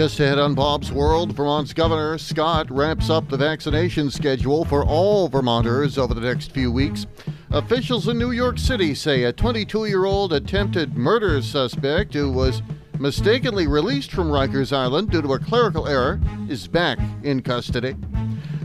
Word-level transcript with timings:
Just 0.00 0.18
ahead 0.18 0.38
on 0.38 0.54
Bob's 0.54 0.90
World, 0.90 1.34
Vermont's 1.34 1.74
Governor 1.74 2.16
Scott 2.16 2.70
ramps 2.70 3.10
up 3.10 3.28
the 3.28 3.36
vaccination 3.36 4.10
schedule 4.10 4.64
for 4.64 4.82
all 4.82 5.28
Vermonters 5.28 5.98
over 5.98 6.14
the 6.14 6.22
next 6.22 6.52
few 6.52 6.72
weeks. 6.72 7.06
Officials 7.50 8.08
in 8.08 8.16
New 8.16 8.30
York 8.30 8.58
City 8.58 8.94
say 8.94 9.24
a 9.24 9.32
22 9.34 9.84
year 9.84 10.06
old 10.06 10.32
attempted 10.32 10.96
murder 10.96 11.42
suspect 11.42 12.14
who 12.14 12.32
was 12.32 12.62
mistakenly 12.98 13.66
released 13.66 14.10
from 14.10 14.30
Rikers 14.30 14.74
Island 14.74 15.10
due 15.10 15.20
to 15.20 15.34
a 15.34 15.38
clerical 15.38 15.86
error 15.86 16.18
is 16.48 16.66
back 16.66 16.98
in 17.22 17.42
custody. 17.42 17.94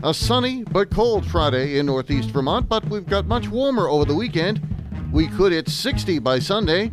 A 0.04 0.14
sunny 0.14 0.64
but 0.64 0.90
cold 0.90 1.26
Friday 1.26 1.78
in 1.78 1.84
northeast 1.84 2.30
Vermont, 2.30 2.66
but 2.66 2.88
we've 2.88 3.04
got 3.04 3.26
much 3.26 3.46
warmer 3.48 3.88
over 3.88 4.06
the 4.06 4.14
weekend. 4.14 4.66
We 5.12 5.28
could 5.28 5.52
hit 5.52 5.68
60 5.68 6.18
by 6.18 6.38
Sunday. 6.38 6.92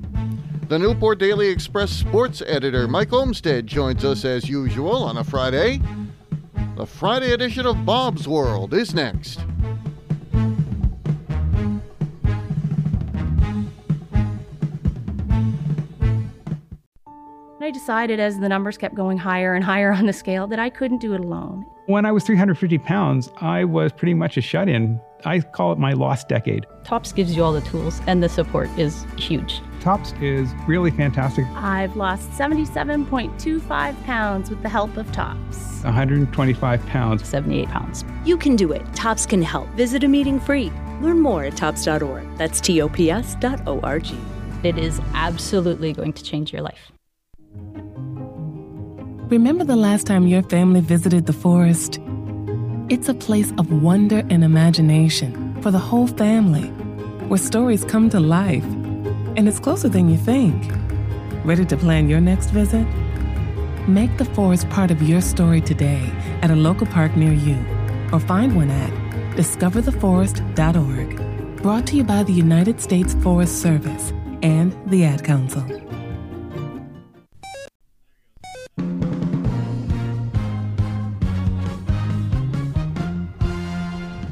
The 0.69 0.79
Newport 0.79 1.19
Daily 1.19 1.49
Express 1.49 1.91
sports 1.91 2.41
editor 2.47 2.87
Mike 2.87 3.11
Olmstead 3.11 3.67
joins 3.67 4.05
us 4.05 4.23
as 4.23 4.47
usual 4.47 5.03
on 5.03 5.17
a 5.17 5.23
Friday. 5.23 5.81
The 6.77 6.85
Friday 6.85 7.33
edition 7.33 7.65
of 7.65 7.85
Bob's 7.85 8.27
World 8.29 8.73
is 8.73 8.93
next. 8.93 9.41
I 17.61 17.71
decided 17.71 18.19
as 18.19 18.39
the 18.39 18.49
numbers 18.49 18.77
kept 18.77 18.95
going 18.95 19.17
higher 19.17 19.53
and 19.53 19.63
higher 19.63 19.91
on 19.91 20.05
the 20.05 20.13
scale 20.13 20.47
that 20.47 20.59
I 20.59 20.69
couldn't 20.69 20.99
do 20.99 21.13
it 21.13 21.19
alone. 21.19 21.65
When 21.87 22.05
I 22.05 22.11
was 22.11 22.23
350 22.23 22.77
pounds, 22.79 23.29
I 23.37 23.65
was 23.65 23.91
pretty 23.91 24.13
much 24.13 24.37
a 24.37 24.41
shut 24.41 24.69
in. 24.69 24.99
I 25.25 25.41
call 25.41 25.73
it 25.73 25.77
my 25.77 25.91
lost 25.91 26.29
decade. 26.29 26.65
TOPS 26.85 27.11
gives 27.11 27.35
you 27.35 27.43
all 27.43 27.53
the 27.53 27.61
tools, 27.61 28.01
and 28.07 28.23
the 28.23 28.29
support 28.29 28.69
is 28.77 29.05
huge. 29.17 29.61
TOPS 29.83 30.13
is 30.21 30.49
really 30.65 30.91
fantastic. 30.91 31.45
I've 31.55 31.97
lost 31.97 32.29
77.25 32.31 34.03
pounds 34.05 34.49
with 34.49 34.63
the 34.63 34.69
help 34.69 34.95
of 34.95 35.11
TOPS. 35.11 35.83
125 35.83 36.85
pounds. 36.85 37.27
78 37.27 37.67
pounds. 37.67 38.05
You 38.23 38.37
can 38.37 38.55
do 38.55 38.71
it. 38.71 38.81
TOPS 38.95 39.25
can 39.25 39.41
help. 39.41 39.67
Visit 39.71 40.05
a 40.05 40.07
meeting 40.07 40.39
free. 40.39 40.71
Learn 41.01 41.19
more 41.19 41.43
at 41.43 41.57
tops.org. 41.57 42.37
That's 42.37 42.61
T 42.61 42.81
O 42.81 42.87
P 42.87 43.11
S 43.11 43.35
dot 43.41 43.61
O 43.67 43.81
R 43.81 43.99
G. 43.99 44.17
It 44.63 44.77
is 44.77 45.01
absolutely 45.15 45.91
going 45.91 46.13
to 46.13 46.23
change 46.23 46.53
your 46.53 46.61
life. 46.61 46.93
Remember 49.29 49.65
the 49.65 49.75
last 49.75 50.07
time 50.07 50.27
your 50.27 50.43
family 50.43 50.79
visited 50.79 51.25
the 51.25 51.33
forest? 51.33 51.99
It's 52.87 53.09
a 53.09 53.13
place 53.13 53.51
of 53.57 53.83
wonder 53.83 54.19
and 54.29 54.45
imagination 54.45 55.61
for 55.61 55.71
the 55.71 55.79
whole 55.79 56.07
family, 56.07 56.69
where 57.27 57.37
stories 57.37 57.83
come 57.83 58.09
to 58.11 58.21
life. 58.21 58.63
And 59.35 59.47
it's 59.47 59.59
closer 59.59 59.89
than 59.89 60.09
you 60.09 60.17
think. 60.17 60.71
Ready 61.43 61.65
to 61.65 61.75
plan 61.75 62.07
your 62.07 62.21
next 62.21 62.51
visit? 62.51 62.85
Make 63.87 64.15
the 64.17 64.25
forest 64.25 64.69
part 64.69 64.91
of 64.91 65.01
your 65.01 65.21
story 65.21 65.59
today 65.59 66.07
at 66.43 66.51
a 66.51 66.55
local 66.55 66.85
park 66.85 67.17
near 67.17 67.33
you, 67.33 67.57
or 68.11 68.19
find 68.19 68.55
one 68.55 68.69
at 68.69 68.91
discovertheforest.org. 69.35 71.61
Brought 71.63 71.87
to 71.87 71.95
you 71.95 72.03
by 72.03 72.21
the 72.21 72.31
United 72.31 72.79
States 72.79 73.15
Forest 73.15 73.59
Service 73.59 74.13
and 74.43 74.77
the 74.89 75.03
Ad 75.03 75.23
Council. 75.23 75.63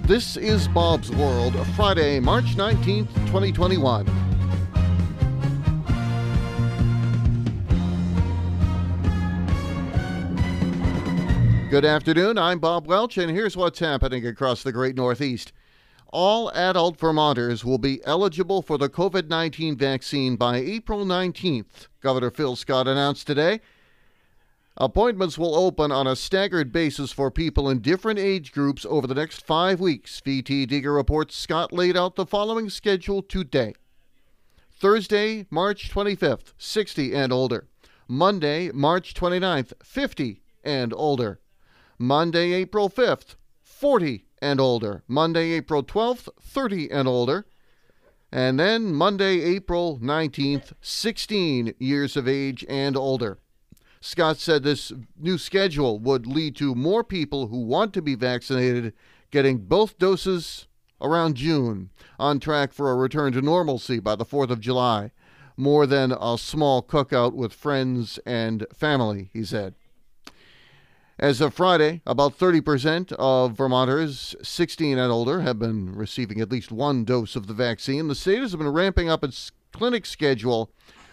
This 0.05 0.37
is 0.37 0.67
Bob's 0.67 1.09
World, 1.09 1.55
Friday, 1.75 2.19
March 2.19 2.55
19th, 2.55 3.11
2021. 3.27 4.30
Good 11.71 11.85
afternoon. 11.85 12.37
I'm 12.37 12.59
Bob 12.59 12.85
Welch, 12.85 13.17
and 13.17 13.31
here's 13.31 13.55
what's 13.55 13.79
happening 13.79 14.27
across 14.27 14.61
the 14.61 14.73
great 14.73 14.97
Northeast. 14.97 15.53
All 16.09 16.51
adult 16.51 16.99
Vermonters 16.99 17.63
will 17.63 17.77
be 17.77 18.03
eligible 18.03 18.61
for 18.61 18.77
the 18.77 18.89
COVID 18.89 19.29
19 19.29 19.77
vaccine 19.77 20.35
by 20.35 20.57
April 20.57 21.05
19th, 21.05 21.87
Governor 22.01 22.29
Phil 22.29 22.57
Scott 22.57 22.89
announced 22.89 23.25
today. 23.25 23.61
Appointments 24.75 25.37
will 25.37 25.55
open 25.55 25.93
on 25.93 26.07
a 26.07 26.15
staggered 26.17 26.73
basis 26.73 27.13
for 27.13 27.31
people 27.31 27.69
in 27.69 27.79
different 27.79 28.19
age 28.19 28.51
groups 28.51 28.85
over 28.89 29.07
the 29.07 29.15
next 29.15 29.45
five 29.45 29.79
weeks. 29.79 30.19
VT 30.19 30.67
Digger 30.67 30.91
reports 30.91 31.37
Scott 31.37 31.71
laid 31.71 31.95
out 31.95 32.17
the 32.17 32.25
following 32.25 32.69
schedule 32.69 33.21
today 33.21 33.75
Thursday, 34.73 35.45
March 35.49 35.89
25th, 35.89 36.51
60 36.57 37.15
and 37.15 37.31
older. 37.31 37.69
Monday, 38.09 38.71
March 38.73 39.13
29th, 39.13 39.71
50 39.81 40.41
and 40.65 40.93
older. 40.93 41.39
Monday, 42.01 42.51
April 42.53 42.89
5th, 42.89 43.35
40 43.61 44.25
and 44.41 44.59
older. 44.59 45.03
Monday, 45.07 45.51
April 45.51 45.83
12th, 45.83 46.29
30 46.41 46.89
and 46.89 47.07
older. 47.07 47.45
And 48.31 48.59
then 48.59 48.91
Monday, 48.91 49.41
April 49.41 49.99
19th, 50.01 50.73
16 50.81 51.75
years 51.77 52.17
of 52.17 52.27
age 52.27 52.65
and 52.67 52.97
older. 52.97 53.37
Scott 53.99 54.37
said 54.37 54.63
this 54.63 54.91
new 55.15 55.37
schedule 55.37 55.99
would 55.99 56.25
lead 56.25 56.55
to 56.55 56.73
more 56.73 57.03
people 57.03 57.47
who 57.47 57.61
want 57.61 57.93
to 57.93 58.01
be 58.01 58.15
vaccinated 58.15 58.93
getting 59.29 59.59
both 59.59 59.99
doses 59.99 60.67
around 60.99 61.35
June, 61.35 61.91
on 62.19 62.39
track 62.39 62.73
for 62.73 62.89
a 62.89 62.95
return 62.95 63.31
to 63.33 63.41
normalcy 63.43 63.99
by 63.99 64.15
the 64.15 64.25
4th 64.25 64.49
of 64.49 64.59
July. 64.59 65.11
More 65.55 65.85
than 65.85 66.11
a 66.11 66.37
small 66.39 66.81
cookout 66.81 67.33
with 67.33 67.53
friends 67.53 68.19
and 68.25 68.65
family, 68.73 69.29
he 69.33 69.43
said. 69.43 69.75
As 71.19 71.39
of 71.39 71.53
Friday, 71.53 72.01
about 72.05 72.37
30% 72.39 73.11
of 73.13 73.55
Vermonters 73.55 74.35
16 74.41 74.97
and 74.97 75.11
older 75.11 75.41
have 75.41 75.59
been 75.59 75.93
receiving 75.93 76.41
at 76.41 76.51
least 76.51 76.71
one 76.71 77.03
dose 77.03 77.35
of 77.35 77.47
the 77.47 77.53
vaccine. 77.53 78.07
The 78.07 78.15
state 78.15 78.39
has 78.39 78.55
been 78.55 78.69
ramping 78.69 79.09
up 79.09 79.23
its 79.23 79.51
clinic 79.71 80.05
schedule 80.05 80.71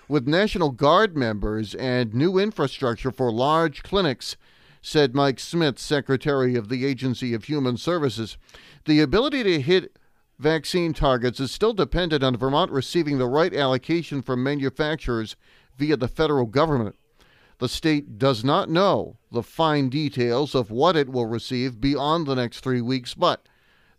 with 0.08 0.26
National 0.26 0.70
Guard 0.70 1.16
members 1.16 1.74
and 1.74 2.14
new 2.14 2.38
infrastructure 2.38 3.10
for 3.10 3.30
large 3.30 3.82
clinics, 3.82 4.36
said 4.80 5.14
Mike 5.14 5.38
Smith, 5.38 5.78
Secretary 5.78 6.54
of 6.56 6.70
the 6.70 6.86
Agency 6.86 7.34
of 7.34 7.44
Human 7.44 7.76
Services. 7.76 8.38
The 8.86 9.00
ability 9.00 9.42
to 9.42 9.60
hit 9.60 9.98
vaccine 10.38 10.94
targets 10.94 11.40
is 11.40 11.50
still 11.50 11.74
dependent 11.74 12.22
on 12.22 12.36
Vermont 12.36 12.70
receiving 12.70 13.18
the 13.18 13.26
right 13.26 13.52
allocation 13.52 14.22
from 14.22 14.42
manufacturers 14.42 15.36
via 15.76 15.96
the 15.96 16.08
federal 16.08 16.46
government. 16.46 16.96
The 17.58 17.68
state 17.68 18.18
does 18.18 18.44
not 18.44 18.70
know 18.70 19.18
the 19.32 19.42
fine 19.42 19.88
details 19.88 20.54
of 20.54 20.70
what 20.70 20.96
it 20.96 21.08
will 21.08 21.26
receive 21.26 21.80
beyond 21.80 22.26
the 22.26 22.36
next 22.36 22.60
three 22.60 22.80
weeks, 22.80 23.14
but 23.14 23.46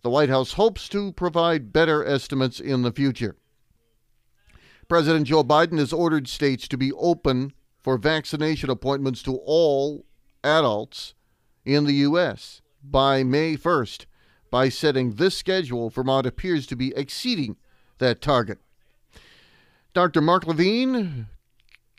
the 0.02 0.10
White 0.10 0.30
House 0.30 0.54
hopes 0.54 0.88
to 0.90 1.12
provide 1.12 1.74
better 1.74 2.06
estimates 2.06 2.60
in 2.60 2.84
the 2.84 2.92
future. 2.92 3.36
President 4.88 5.28
Joe 5.28 5.44
Biden 5.44 5.78
has 5.78 5.92
ordered 5.92 6.28
states 6.28 6.68
to 6.70 6.78
be 6.78 6.94
open 6.94 7.54
for 7.78 7.98
vaccination 7.98 8.70
appointments 8.70 9.22
to 9.24 9.36
all 9.46 10.06
adults 10.44 11.14
in 11.66 11.86
the 11.86 11.94
U.S. 11.96 12.62
by 12.84 13.24
May 13.24 13.58
1st. 13.58 14.06
By 14.50 14.70
setting 14.70 15.12
this 15.16 15.38
schedule, 15.38 15.90
Vermont 15.90 16.26
appears 16.26 16.66
to 16.68 16.76
be 16.76 16.94
exceeding 16.96 17.58
that 18.00 18.22
target. 18.22 18.58
Dr. 19.94 20.22
Mark 20.22 20.48
Levine, 20.48 21.28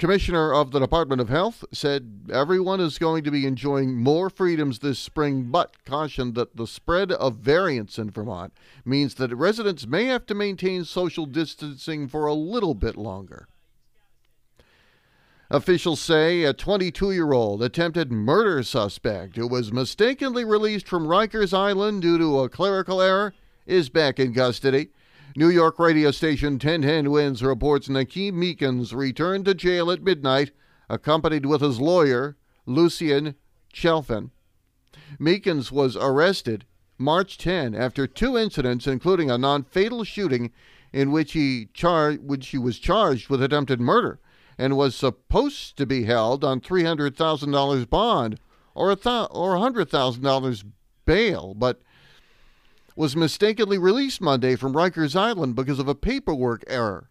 Commissioner 0.00 0.55
of 0.55 0.71
the 0.71 0.81
Department 0.81 1.21
of 1.21 1.28
Health 1.28 1.62
said 1.75 2.31
everyone 2.33 2.81
is 2.81 2.97
going 2.97 3.22
to 3.22 3.31
be 3.31 3.44
enjoying 3.47 3.99
more 3.99 4.31
freedoms 4.31 4.78
this 4.78 4.99
spring, 4.99 5.50
but 5.50 5.84
cautioned 5.84 6.34
that 6.37 6.56
the 6.56 6.66
spread 6.66 7.12
of 7.12 7.37
variants 7.37 7.99
in 7.99 8.11
Vermont 8.11 8.55
means 8.83 9.16
that 9.16 9.37
residents 9.37 9.87
may 9.87 10.06
have 10.06 10.25
to 10.25 10.34
maintain 10.34 10.87
social 10.87 11.27
distancing 11.27 12.09
for 12.09 12.25
a 12.25 12.33
little 12.33 12.72
bit 12.72 12.97
longer. 12.97 13.47
Officials 15.50 16.00
say 16.00 16.44
a 16.44 16.55
22 16.55 17.12
year 17.12 17.35
old 17.35 17.62
attempted 17.62 18.11
murder 18.11 18.62
suspect 18.62 19.37
who 19.37 19.46
was 19.46 19.70
mistakenly 19.70 20.46
released 20.46 20.88
from 20.88 21.08
Rikers 21.08 21.53
Island 21.53 22.00
due 22.00 22.17
to 22.17 22.41
a 22.41 22.49
clerical 22.49 23.03
error 23.03 23.35
is 23.67 23.91
back 23.91 24.19
in 24.19 24.32
custody. 24.32 24.88
New 25.37 25.49
York 25.49 25.79
radio 25.79 26.11
station 26.11 26.55
1010 26.55 27.09
Winds 27.09 27.43
reports 27.43 27.87
Nakeem 27.87 28.32
Meekins 28.32 28.93
returned 28.93 29.44
to 29.44 29.55
jail 29.55 29.88
at 29.93 30.03
midnight, 30.03 30.50
accompanied 30.88 31.47
with 31.47 31.61
his 31.61 31.81
lawyer, 31.81 32.37
Lucian 32.67 33.37
Chalfen. 33.73 34.31
Meekins 35.21 35.71
was 35.71 35.97
arrested 35.97 36.65
March 36.99 37.38
10 37.38 37.77
after 37.77 38.09
two 38.09 38.37
incidents, 38.37 38.88
including 38.88 39.31
a 39.31 39.38
non 39.38 39.62
fatal 39.62 40.03
shooting 40.03 40.50
in 40.93 41.12
which 41.12 41.32
he, 41.32 41.69
char- 41.73 42.15
which 42.15 42.49
he 42.49 42.59
was 42.59 42.81
charged 42.81 43.31
with 43.31 43.41
attempted 43.41 43.81
murder 43.81 44.19
and 44.59 44.77
was 44.77 44.97
supposed 44.97 45.77
to 45.77 45.87
be 45.87 46.05
held 46.05 46.43
on 46.43 46.61
$300,000 46.61 47.88
bond 47.88 48.41
or, 48.75 48.91
a 48.91 48.97
th- 48.97 49.29
or 49.31 49.55
$100,000 49.55 50.65
bail, 51.05 51.55
but 51.55 51.81
was 52.96 53.16
mistakenly 53.16 53.78
released 53.78 54.20
Monday 54.20 54.56
from 54.56 54.72
Rikers 54.72 55.14
Island 55.14 55.54
because 55.54 55.78
of 55.78 55.88
a 55.88 55.94
paperwork 55.94 56.64
error. 56.66 57.10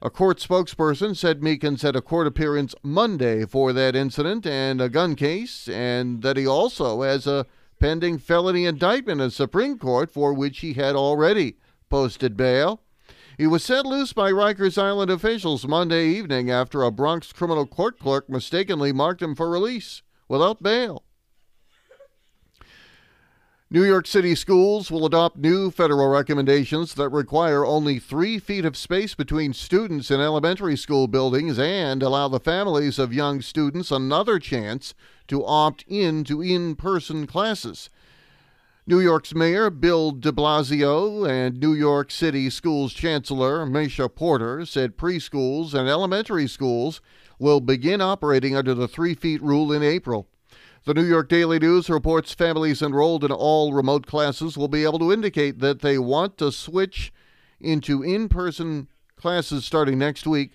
A 0.00 0.10
court 0.10 0.38
spokesperson 0.38 1.16
said 1.16 1.40
Meekins 1.40 1.82
had 1.82 1.96
a 1.96 2.00
court 2.00 2.28
appearance 2.28 2.74
Monday 2.84 3.44
for 3.44 3.72
that 3.72 3.96
incident 3.96 4.46
and 4.46 4.80
a 4.80 4.88
gun 4.88 5.16
case, 5.16 5.68
and 5.68 6.22
that 6.22 6.36
he 6.36 6.46
also 6.46 7.02
has 7.02 7.26
a 7.26 7.46
pending 7.80 8.18
felony 8.18 8.64
indictment 8.64 9.20
in 9.20 9.30
Supreme 9.30 9.76
Court 9.76 10.10
for 10.10 10.32
which 10.32 10.60
he 10.60 10.74
had 10.74 10.94
already 10.94 11.56
posted 11.88 12.36
bail. 12.36 12.80
He 13.36 13.46
was 13.46 13.64
set 13.64 13.86
loose 13.86 14.12
by 14.12 14.30
Rikers 14.30 14.80
Island 14.80 15.10
officials 15.10 15.66
Monday 15.66 16.06
evening 16.08 16.50
after 16.50 16.82
a 16.82 16.90
Bronx 16.90 17.32
criminal 17.32 17.66
court 17.66 17.98
clerk 17.98 18.28
mistakenly 18.28 18.92
marked 18.92 19.22
him 19.22 19.34
for 19.34 19.50
release 19.50 20.02
without 20.28 20.62
bail. 20.62 21.04
New 23.70 23.84
York 23.84 24.06
City 24.06 24.34
schools 24.34 24.90
will 24.90 25.04
adopt 25.04 25.36
new 25.36 25.70
federal 25.70 26.08
recommendations 26.08 26.94
that 26.94 27.10
require 27.10 27.66
only 27.66 27.98
three 27.98 28.38
feet 28.38 28.64
of 28.64 28.78
space 28.78 29.14
between 29.14 29.52
students 29.52 30.10
in 30.10 30.22
elementary 30.22 30.74
school 30.74 31.06
buildings 31.06 31.58
and 31.58 32.02
allow 32.02 32.28
the 32.28 32.40
families 32.40 32.98
of 32.98 33.12
young 33.12 33.42
students 33.42 33.90
another 33.90 34.38
chance 34.38 34.94
to 35.26 35.44
opt 35.44 35.84
in 35.86 36.24
to 36.24 36.40
in 36.40 36.76
person 36.76 37.26
classes. 37.26 37.90
New 38.86 39.00
York's 39.00 39.34
Mayor 39.34 39.68
Bill 39.68 40.12
de 40.12 40.32
Blasio 40.32 41.28
and 41.28 41.60
New 41.60 41.74
York 41.74 42.10
City 42.10 42.48
Schools 42.48 42.94
Chancellor 42.94 43.66
Meisha 43.66 44.08
Porter 44.08 44.64
said 44.64 44.96
preschools 44.96 45.74
and 45.74 45.90
elementary 45.90 46.48
schools 46.48 47.02
will 47.38 47.60
begin 47.60 48.00
operating 48.00 48.56
under 48.56 48.72
the 48.72 48.88
three 48.88 49.14
feet 49.14 49.42
rule 49.42 49.74
in 49.74 49.82
April. 49.82 50.26
The 50.84 50.94
New 50.94 51.04
York 51.04 51.28
Daily 51.28 51.58
News 51.58 51.90
reports 51.90 52.32
families 52.32 52.80
enrolled 52.80 53.24
in 53.24 53.32
all 53.32 53.72
remote 53.72 54.06
classes 54.06 54.56
will 54.56 54.68
be 54.68 54.84
able 54.84 54.98
to 55.00 55.12
indicate 55.12 55.58
that 55.58 55.80
they 55.80 55.98
want 55.98 56.38
to 56.38 56.52
switch 56.52 57.12
into 57.60 58.02
in 58.02 58.28
person 58.28 58.88
classes 59.16 59.64
starting 59.64 59.98
next 59.98 60.26
week, 60.26 60.52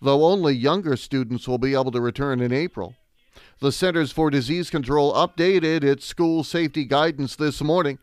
though 0.00 0.26
only 0.26 0.54
younger 0.54 0.96
students 0.96 1.48
will 1.48 1.58
be 1.58 1.72
able 1.72 1.90
to 1.90 2.00
return 2.00 2.40
in 2.40 2.52
April. 2.52 2.94
The 3.60 3.72
Centers 3.72 4.12
for 4.12 4.30
Disease 4.30 4.70
Control 4.70 5.12
updated 5.14 5.82
its 5.82 6.04
school 6.04 6.44
safety 6.44 6.84
guidance 6.84 7.34
this 7.34 7.62
morning, 7.62 7.98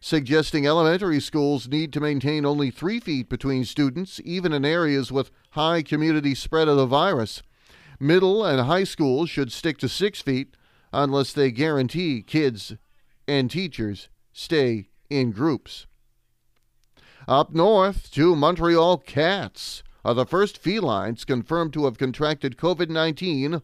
suggesting 0.00 0.66
elementary 0.66 1.20
schools 1.20 1.68
need 1.68 1.92
to 1.92 2.00
maintain 2.00 2.44
only 2.44 2.70
three 2.70 3.00
feet 3.00 3.28
between 3.28 3.64
students, 3.64 4.20
even 4.24 4.52
in 4.52 4.64
areas 4.64 5.12
with 5.12 5.30
high 5.50 5.82
community 5.82 6.34
spread 6.34 6.68
of 6.68 6.76
the 6.76 6.86
virus. 6.86 7.42
Middle 8.00 8.44
and 8.44 8.66
high 8.66 8.84
schools 8.84 9.30
should 9.30 9.52
stick 9.52 9.78
to 9.78 9.88
six 9.88 10.20
feet 10.20 10.54
unless 10.92 11.32
they 11.32 11.50
guarantee 11.50 12.22
kids 12.22 12.74
and 13.26 13.50
teachers 13.50 14.08
stay 14.32 14.88
in 15.10 15.30
groups. 15.30 15.86
Up 17.26 17.54
north, 17.54 18.10
two 18.10 18.34
Montreal 18.34 18.98
cats 18.98 19.82
are 20.04 20.14
the 20.14 20.24
first 20.24 20.56
felines 20.56 21.24
confirmed 21.24 21.72
to 21.74 21.84
have 21.84 21.98
contracted 21.98 22.56
COVID 22.56 22.88
19 22.88 23.60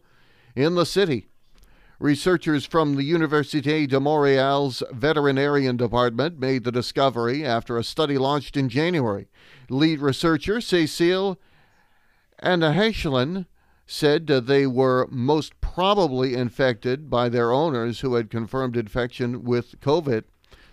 in 0.55 0.75
the 0.75 0.85
city. 0.85 1.27
Researchers 1.97 2.65
from 2.65 2.95
the 2.95 3.09
Université 3.09 3.87
de 3.87 3.97
Montréal's 3.97 4.83
veterinarian 4.91 5.77
department 5.77 6.37
made 6.37 6.65
the 6.65 6.71
discovery 6.71 7.45
after 7.45 7.77
a 7.77 7.83
study 7.83 8.17
launched 8.17 8.57
in 8.57 8.67
January. 8.67 9.29
Lead 9.69 9.99
researcher 10.01 10.59
Cecile 10.59 11.39
Aenishaenslin 12.43 13.45
said 13.87 14.27
they 14.27 14.65
were 14.65 15.07
most 15.11 15.59
probably 15.61 16.33
infected 16.33 17.09
by 17.09 17.29
their 17.29 17.51
owners 17.51 17.99
who 17.99 18.15
had 18.15 18.29
confirmed 18.29 18.75
infection 18.75 19.43
with 19.43 19.79
COVID. 19.81 20.23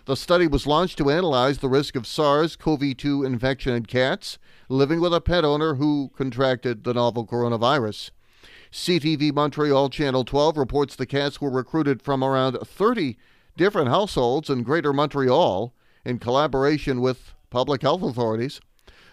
The 0.05 0.15
study 0.15 0.47
was 0.47 0.67
launched 0.67 0.97
to 0.97 1.09
analyze 1.09 1.59
the 1.59 1.69
risk 1.69 1.95
of 1.95 2.07
SARS 2.07 2.55
CoV 2.55 2.97
2 2.97 3.23
infection 3.23 3.73
in 3.73 3.85
cats 3.85 4.37
living 4.67 4.99
with 4.99 5.13
a 5.13 5.21
pet 5.21 5.45
owner 5.45 5.75
who 5.75 6.11
contracted 6.17 6.83
the 6.83 6.93
novel 6.93 7.25
coronavirus. 7.25 8.11
CTV 8.71 9.31
Montreal 9.31 9.89
Channel 9.89 10.25
12 10.25 10.57
reports 10.57 10.95
the 10.95 11.05
cats 11.05 11.39
were 11.39 11.51
recruited 11.51 12.01
from 12.01 12.23
around 12.23 12.57
30 12.57 13.17
different 13.55 13.89
households 13.89 14.49
in 14.49 14.63
Greater 14.63 14.91
Montreal 14.91 15.73
in 16.03 16.19
collaboration 16.19 16.99
with 16.99 17.33
public 17.49 17.83
health 17.83 18.01
authorities. 18.01 18.59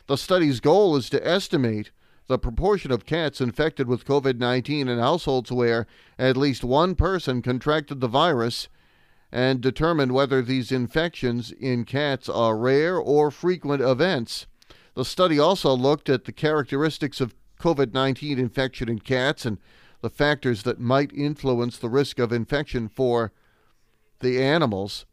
The 0.06 0.16
study's 0.16 0.60
goal 0.60 0.96
is 0.96 1.10
to 1.10 1.24
estimate 1.24 1.92
the 2.26 2.38
proportion 2.38 2.90
of 2.92 3.06
cats 3.06 3.40
infected 3.40 3.88
with 3.88 4.04
COVID 4.04 4.38
19 4.38 4.88
in 4.88 4.98
households 4.98 5.50
where 5.50 5.86
at 6.18 6.36
least 6.36 6.62
one 6.62 6.94
person 6.94 7.42
contracted 7.42 8.00
the 8.00 8.08
virus 8.08 8.68
and 9.32 9.60
determine 9.60 10.12
whether 10.12 10.42
these 10.42 10.72
infections 10.72 11.52
in 11.52 11.84
cats 11.84 12.28
are 12.28 12.56
rare 12.56 12.96
or 12.96 13.30
frequent 13.30 13.82
events. 13.82 14.46
The 14.94 15.04
study 15.04 15.38
also 15.38 15.72
looked 15.72 16.08
at 16.08 16.24
the 16.24 16.32
characteristics 16.32 17.20
of 17.20 17.34
COVID 17.58 17.92
19 17.92 18.38
infection 18.38 18.88
in 18.88 19.00
cats 19.00 19.44
and 19.44 19.58
the 20.00 20.10
factors 20.10 20.62
that 20.62 20.80
might 20.80 21.12
influence 21.12 21.76
the 21.76 21.88
risk 21.88 22.18
of 22.18 22.32
infection 22.32 22.88
for 22.88 23.32
the 24.20 24.42
animals. 24.42 25.04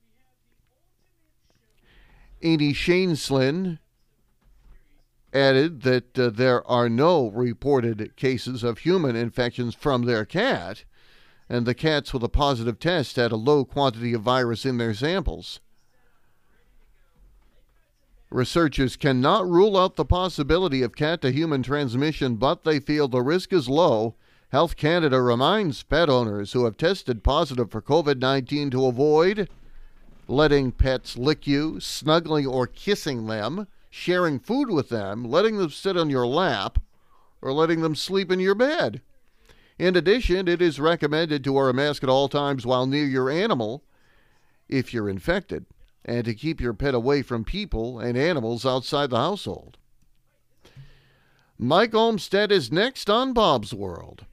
Aenishaenslin 2.41 3.79
added 5.33 5.81
that 5.81 6.17
uh, 6.17 6.29
there 6.29 6.65
are 6.69 6.89
no 6.89 7.27
reported 7.27 8.15
cases 8.15 8.63
of 8.63 8.79
human 8.79 9.15
infections 9.15 9.75
from 9.75 10.03
their 10.03 10.25
cat, 10.25 10.83
and 11.49 11.65
the 11.65 11.73
cats 11.73 12.13
with 12.13 12.23
a 12.23 12.29
positive 12.29 12.79
test 12.79 13.15
had 13.15 13.31
a 13.31 13.37
low 13.37 13.65
quantity 13.65 14.13
of 14.13 14.21
virus 14.21 14.65
in 14.65 14.77
their 14.77 14.93
samples. 14.93 15.59
Researchers 18.29 18.97
cannot 18.97 19.47
rule 19.47 19.77
out 19.77 19.95
the 19.95 20.03
possibility 20.03 20.81
of 20.81 20.95
cat 20.95 21.21
to 21.21 21.31
human 21.31 21.63
transmission, 21.63 22.35
but 22.35 22.63
they 22.63 22.79
feel 22.79 23.07
the 23.07 23.21
risk 23.21 23.53
is 23.53 23.69
low. 23.69 24.15
Health 24.49 24.75
Canada 24.75 25.21
reminds 25.21 25.83
pet 25.83 26.09
owners 26.09 26.53
who 26.53 26.65
have 26.65 26.77
tested 26.77 27.23
positive 27.23 27.71
for 27.71 27.81
COVID 27.81 28.19
19 28.19 28.69
to 28.71 28.85
avoid 28.85 29.49
letting 30.27 30.71
pets 30.71 31.17
lick 31.17 31.47
you, 31.47 31.79
snuggling 31.79 32.45
or 32.45 32.67
kissing 32.67 33.27
them 33.27 33.67
sharing 33.89 34.39
food 34.39 34.69
with 34.69 34.89
them, 34.89 35.23
letting 35.23 35.57
them 35.57 35.69
sit 35.69 35.97
on 35.97 36.09
your 36.09 36.27
lap, 36.27 36.79
or 37.41 37.53
letting 37.53 37.81
them 37.81 37.95
sleep 37.95 38.31
in 38.31 38.39
your 38.39 38.55
bed. 38.55 39.01
In 39.79 39.95
addition, 39.95 40.47
it 40.47 40.61
is 40.61 40.79
recommended 40.79 41.43
to 41.43 41.53
wear 41.53 41.69
a 41.69 41.73
mask 41.73 42.03
at 42.03 42.09
all 42.09 42.27
times 42.27 42.65
while 42.65 42.87
near 42.87 43.05
your 43.05 43.29
animal 43.29 43.83
if 44.67 44.93
you're 44.93 45.09
infected, 45.09 45.65
and 46.03 46.25
to 46.25 46.33
keep 46.33 46.59
your 46.59 46.73
pet 46.73 46.93
away 46.93 47.21
from 47.21 47.43
people 47.43 47.99
and 47.99 48.17
animals 48.17 48.65
outside 48.65 49.09
the 49.09 49.17
household. 49.17 49.77
Mike 51.57 51.95
Olmstead 51.95 52.51
is 52.51 52.71
next 52.71 53.09
on 53.09 53.33
Bob's 53.33 53.73
World. 53.73 54.25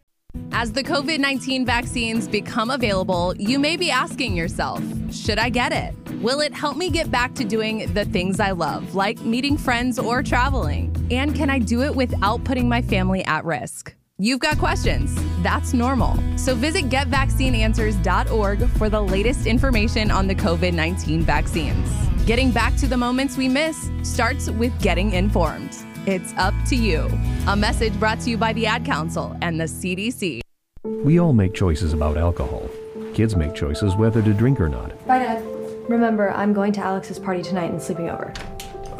As 0.57 0.73
the 0.73 0.85
COVID 0.85 1.19
19 1.19 1.67
vaccines 1.67 2.29
become 2.29 2.71
available, 2.71 3.35
you 3.37 3.59
may 3.59 3.77
be 3.77 3.91
asking 3.91 4.37
yourself, 4.37 4.83
should 5.13 5.39
I 5.39 5.49
get 5.49 5.73
it? 5.73 5.95
Will 6.23 6.41
it 6.41 6.55
help 6.55 6.77
me 6.77 6.91
get 6.91 7.11
back 7.11 7.35
to 7.35 7.45
doing 7.45 7.93
the 7.93 8.05
things 8.05 8.41
I 8.41 8.53
love, 8.53 8.95
like 8.95 9.21
meeting 9.21 9.59
friends 9.59 9.99
or 9.99 10.23
traveling? 10.23 10.97
And 11.11 11.35
can 11.35 11.51
I 11.51 11.59
do 11.59 11.83
it 11.83 11.95
without 11.95 12.45
putting 12.45 12.69
my 12.69 12.83
family 12.83 13.25
at 13.25 13.45
risk? 13.45 13.95
You've 14.19 14.39
got 14.39 14.59
questions. 14.59 15.13
That's 15.43 15.75
normal. 15.75 16.17
So 16.39 16.55
visit 16.55 16.85
getvaccineanswers.org 16.85 18.69
for 18.79 18.89
the 18.89 19.03
latest 19.03 19.47
information 19.47 20.11
on 20.13 20.29
the 20.29 20.37
COVID 20.37 20.73
19 20.73 21.23
vaccines. 21.23 21.91
Getting 22.25 22.53
back 22.53 22.77
to 22.77 22.87
the 22.87 22.97
moments 22.97 23.37
we 23.37 23.49
miss 23.49 23.91
starts 24.03 24.49
with 24.51 24.73
getting 24.81 25.13
informed. 25.13 25.84
It's 26.07 26.35
up 26.37 26.53
to 26.67 26.77
you. 26.77 27.09
A 27.47 27.57
message 27.57 27.99
brought 27.99 28.21
to 28.21 28.31
you 28.31 28.37
by 28.37 28.53
the 28.53 28.67
Ad 28.67 28.85
Council 28.85 29.35
and 29.41 29.59
the 29.59 29.65
CDC. 29.65 30.41
We 30.85 31.19
all 31.19 31.33
make 31.33 31.55
choices 31.55 31.95
about 31.95 32.19
alcohol. 32.19 32.69
Kids 33.15 33.35
make 33.35 33.55
choices 33.55 33.97
whether 33.97 34.21
to 34.21 34.35
drink 34.35 34.61
or 34.61 34.69
not. 34.69 34.91
Bye, 35.07 35.21
Dad. 35.21 35.43
Remember, 35.89 36.31
I'm 36.31 36.53
going 36.53 36.73
to 36.73 36.81
Alex's 36.81 37.19
party 37.19 37.43
tonight 37.43 37.71
and 37.71 37.81
sleeping 37.81 38.11
over. 38.11 38.35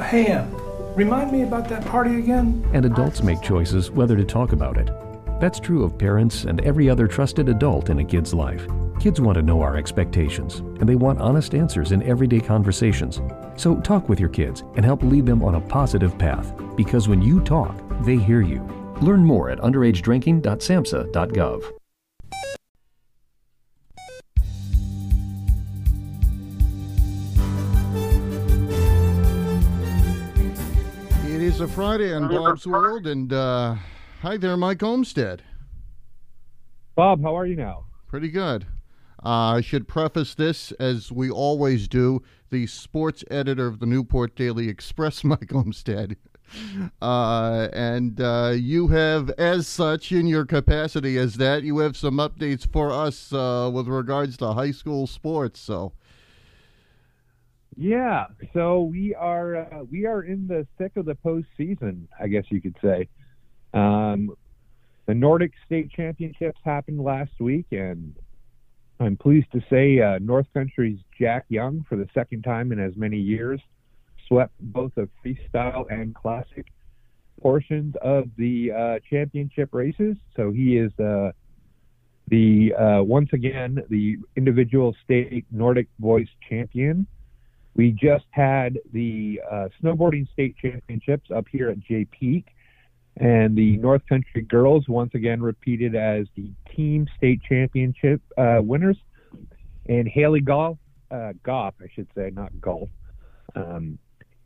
Hey, 0.03 0.29
Em, 0.29 0.51
remind 0.95 1.31
me 1.31 1.43
about 1.43 1.69
that 1.69 1.85
party 1.85 2.19
again? 2.19 2.67
And 2.73 2.87
adults 2.87 3.23
make 3.23 3.43
choices 3.43 3.91
whether 3.91 4.17
to 4.17 4.25
talk 4.25 4.53
about 4.53 4.79
it. 4.79 4.89
That's 5.41 5.61
true 5.61 5.85
of 5.85 5.99
parents 5.99 6.45
and 6.45 6.63
every 6.63 6.89
other 6.89 7.07
trusted 7.07 7.51
adult 7.51 7.91
in 7.91 7.99
a 7.99 8.05
kid's 8.05 8.33
life. 8.33 8.67
Kids 9.01 9.21
want 9.21 9.37
to 9.37 9.43
know 9.43 9.61
our 9.61 9.77
expectations, 9.77 10.61
and 10.61 10.89
they 10.89 10.95
want 10.95 11.21
honest 11.21 11.55
answers 11.55 11.93
in 11.93 12.03
everyday 12.05 12.41
conversations. 12.41 13.21
So 13.57 13.77
talk 13.81 14.09
with 14.09 14.19
your 14.19 14.31
kids 14.31 14.65
and 14.77 14.85
help 14.85 15.03
lead 15.03 15.27
them 15.27 15.43
on 15.43 15.57
a 15.57 15.61
positive 15.61 16.17
path, 16.19 16.55
because 16.77 17.07
when 17.09 17.21
you 17.21 17.43
talk, 17.43 17.77
they 18.05 18.17
hear 18.17 18.41
you. 18.41 18.63
Learn 19.03 19.23
more 19.25 19.51
at 19.51 19.59
underagedrinking.samhsa.gov. 19.59 21.65
It 31.27 31.43
is 31.43 31.61
a 31.61 31.69
Friday 31.69 32.15
on 32.15 32.29
Bob's 32.29 32.67
World, 32.67 33.07
and 33.07 33.31
uh, 33.33 33.75
hi 34.23 34.39
there, 34.39 34.57
Mike 34.57 34.83
Olmstead. 34.83 35.43
Bob, 36.95 37.23
how 37.23 37.37
are 37.37 37.45
you 37.45 37.57
now? 37.57 37.85
Pretty 38.07 38.31
good. 38.31 38.67
Uh, 39.25 39.57
I 39.57 39.61
should 39.63 39.89
preface 39.89 40.35
this, 40.35 40.73
as 40.73 41.11
we 41.11 41.31
always 41.31 41.89
do, 41.89 42.23
the 42.51 42.67
sports 42.67 43.25
editor 43.31 43.67
of 43.67 43.79
the 43.81 43.87
Newport 43.87 44.37
Daily 44.37 44.69
Express, 44.69 45.25
Mike 45.25 45.55
Olmstead. 45.55 46.17
Uh, 47.01 47.69
and 47.73 48.21
uh, 48.21 48.53
you 48.55 48.89
have, 48.89 49.31
as 49.31 49.67
such, 49.67 50.13
in 50.13 50.27
your 50.27 50.45
capacity 50.45 51.17
as 51.17 51.35
that, 51.37 51.63
you 51.63 51.79
have 51.79 51.97
some 51.97 52.17
updates 52.17 52.71
for 52.71 52.91
us 52.91 53.33
uh, 53.33 53.71
with 53.73 53.89
regards 53.89 54.37
to 54.37 54.53
high 54.53 54.71
school 54.71 55.07
sports. 55.07 55.59
So, 55.59 55.93
yeah, 57.77 58.27
so 58.53 58.83
we 58.83 59.15
are 59.15 59.57
uh, 59.57 59.85
we 59.91 60.07
are 60.07 60.23
in 60.23 60.47
the 60.47 60.67
thick 60.79 60.93
of 60.97 61.07
the 61.07 61.17
postseason, 61.17 62.07
I 62.21 62.29
guess 62.29 62.45
you 62.51 62.61
could 62.61 62.77
say. 62.83 63.09
Um, 63.73 64.37
the 65.07 65.15
Nordic 65.15 65.53
State 65.67 65.91
Championships 65.91 66.61
happened 66.65 67.03
last 67.03 67.33
week, 67.41 67.67
and 67.73 68.15
I'm 69.01 69.17
pleased 69.17 69.51
to 69.53 69.61
say 69.71 70.01
uh, 70.01 70.19
North 70.21 70.47
Country's 70.55 70.99
Jack 71.19 71.45
Young, 71.49 71.85
for 71.89 71.97
the 71.97 72.09
second 72.15 72.43
time 72.43 72.73
in 72.73 72.79
as 72.79 72.97
many 72.97 73.19
years, 73.19 73.61
swept 74.29 74.53
both 74.61 74.93
the 74.95 75.09
freestyle 75.25 75.85
and 75.91 76.15
classic 76.15 76.67
portions 77.41 77.95
of 78.03 78.25
the 78.39 78.71
uh, 78.73 78.99
championship 79.11 79.71
races. 79.73 80.17
So 80.37 80.53
he 80.53 80.79
is 80.79 80.93
uh, 80.99 81.33
the 82.29 82.73
uh, 82.75 83.03
once 83.03 83.31
again 83.33 83.83
the 83.91 84.17
individual 84.37 84.95
state 85.05 85.45
Nordic 85.51 85.89
voice 85.99 86.29
champion. 86.49 87.07
We 87.75 87.91
just 87.91 88.27
had 88.31 88.79
the 88.93 89.41
uh, 89.51 89.69
snowboarding 89.83 90.31
state 90.33 90.55
championships 90.57 91.31
up 91.35 91.47
here 91.51 91.69
at 91.71 91.81
Jay 91.81 92.05
Peak, 92.05 92.47
and 93.17 93.57
the 93.57 93.77
North 93.77 94.03
Country 94.09 94.43
girls 94.43 94.89
once 94.89 95.15
again 95.15 95.41
repeated 95.41 95.95
as 95.95 96.27
the 96.37 96.51
team 96.75 97.07
state 97.17 97.41
championship 97.49 98.21
uh, 98.37 98.59
winners. 98.61 98.97
And 99.87 100.09
Haley 100.09 100.41
Golf, 100.41 100.79
uh, 101.11 101.33
Goff, 101.43 101.75
I 101.81 101.87
should 101.95 102.09
say, 102.15 102.31
not 102.35 102.59
golf, 102.61 102.89
um, 103.55 103.99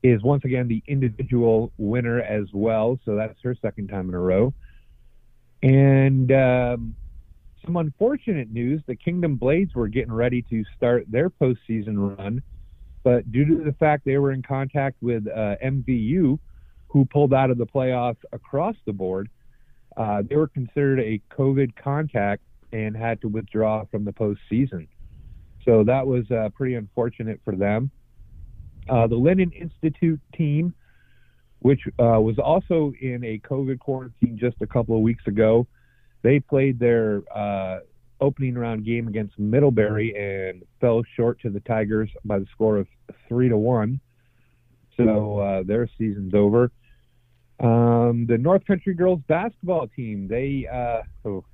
is 0.03 0.23
once 0.23 0.45
again 0.45 0.69
the 0.69 0.83
individual 0.87 1.73
winner 1.79 2.21
as 2.21 2.47
well. 2.53 2.99
So 3.05 3.17
that's 3.17 3.41
her 3.43 3.55
second 3.63 3.89
time 3.89 4.09
in 4.09 4.15
a 4.15 4.21
row. 4.21 4.53
And 5.63 6.31
um, 6.33 6.97
some 7.65 7.77
unfortunate 7.77 8.51
news: 8.51 8.83
the 8.87 8.97
Kingdom 8.97 9.37
Blades 9.37 9.75
were 9.75 9.89
getting 9.89 10.13
ready 10.13 10.43
to 10.51 10.65
start 10.77 11.05
their 11.09 11.31
postseason 11.31 12.17
run 12.19 12.43
but 13.09 13.31
due 13.33 13.45
to 13.45 13.65
the 13.65 13.73
fact 13.73 14.05
they 14.05 14.19
were 14.19 14.33
in 14.33 14.43
contact 14.43 14.97
with 15.01 15.27
uh, 15.27 15.57
MVU, 15.65 16.39
who 16.89 17.05
pulled 17.05 17.35
out 17.35 17.51
of 17.51 17.59
the 17.59 17.67
playoffs 17.67 18.23
across 18.33 18.77
the 18.87 18.93
board, 18.93 19.29
uh, 19.97 20.23
they 20.29 20.37
were 20.37 20.49
considered 20.49 21.01
a 21.01 21.21
COVID 21.35 21.77
contact 21.77 22.43
and 22.73 22.97
had 22.97 23.21
to 23.21 23.29
withdraw 23.29 23.85
from 23.91 24.05
the 24.05 24.13
postseason. 24.13 24.87
So 25.65 25.85
that 25.85 26.07
was 26.07 26.31
uh, 26.31 26.49
pretty 26.55 26.75
unfortunate 26.75 27.41
for 27.45 27.55
them. 27.55 27.91
Uh, 28.89 29.07
the 29.07 29.17
Lyndon 29.17 29.53
Institute 29.53 30.21
team, 30.35 30.73
which 31.59 31.81
uh, 31.99 32.21
was 32.21 32.39
also 32.39 32.93
in 33.01 33.23
a 33.25 33.39
COVID 33.41 33.79
quarantine 33.79 34.39
just 34.39 34.57
a 34.61 34.67
couple 34.67 34.97
of 34.97 35.03
weeks 35.03 35.27
ago, 35.27 35.67
they 36.23 36.41
played 36.41 36.79
their 36.79 37.23
uh, 37.35 37.81
opening 38.21 38.55
round 38.55 38.85
game 38.85 39.09
against 39.09 39.39
Middlebury 39.39 40.15
and 40.17 40.63
fell 40.81 41.03
short 41.17 41.41
to 41.41 41.51
the 41.51 41.61
Tigers 41.61 42.11
by 42.25 42.39
the 42.39 42.47
score 42.53 42.79
of 42.79 42.87
three 43.29 43.49
to 43.49 43.57
one. 43.57 44.01
So 44.97 45.39
uh, 45.39 45.63
their 45.63 45.89
season's 45.97 46.35
over. 46.35 46.73
Um, 47.61 48.27
the 48.29 48.39
North 48.39 48.65
Country 48.67 48.95
girls 48.95 49.21
basketball 49.27 49.89
team, 49.89 50.29
they 50.29 50.67
uh, 50.73 51.03
oh, 51.29 51.45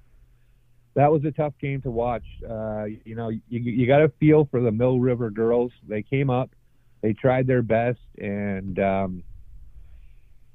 that 0.94 1.10
was 1.10 1.24
a 1.24 1.30
tough 1.30 1.54
game 1.60 1.80
to 1.82 1.90
watch. 1.90 2.24
Uh, 2.48 2.84
you 3.04 3.14
know, 3.14 3.30
you, 3.30 3.40
you 3.48 3.86
got 3.86 3.98
to 3.98 4.10
feel 4.20 4.46
for 4.50 4.60
the 4.60 4.70
Mill 4.70 4.98
River 4.98 5.30
girls. 5.30 5.72
They 5.88 6.02
came 6.02 6.30
up, 6.30 6.50
they 7.02 7.14
tried 7.14 7.46
their 7.46 7.62
best, 7.62 8.00
and 8.18 8.78
um, 8.78 9.22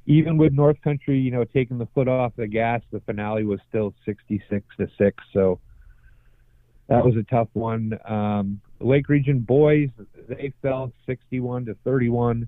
even 0.05 0.37
with 0.37 0.53
North 0.53 0.81
Country, 0.81 1.19
you 1.19 1.31
know, 1.31 1.43
taking 1.43 1.77
the 1.77 1.87
foot 1.87 2.07
off 2.07 2.33
the 2.35 2.47
gas, 2.47 2.81
the 2.91 2.99
finale 3.01 3.43
was 3.43 3.59
still 3.69 3.93
66 4.05 4.65
to 4.77 4.87
six. 4.97 5.23
So 5.33 5.59
that 6.87 7.05
was 7.05 7.15
a 7.15 7.23
tough 7.23 7.49
one. 7.53 7.97
Um, 8.05 8.61
Lake 8.79 9.09
Region 9.09 9.39
boys, 9.39 9.89
they 10.27 10.51
fell 10.61 10.91
61 11.05 11.65
to 11.65 11.75
31 11.83 12.47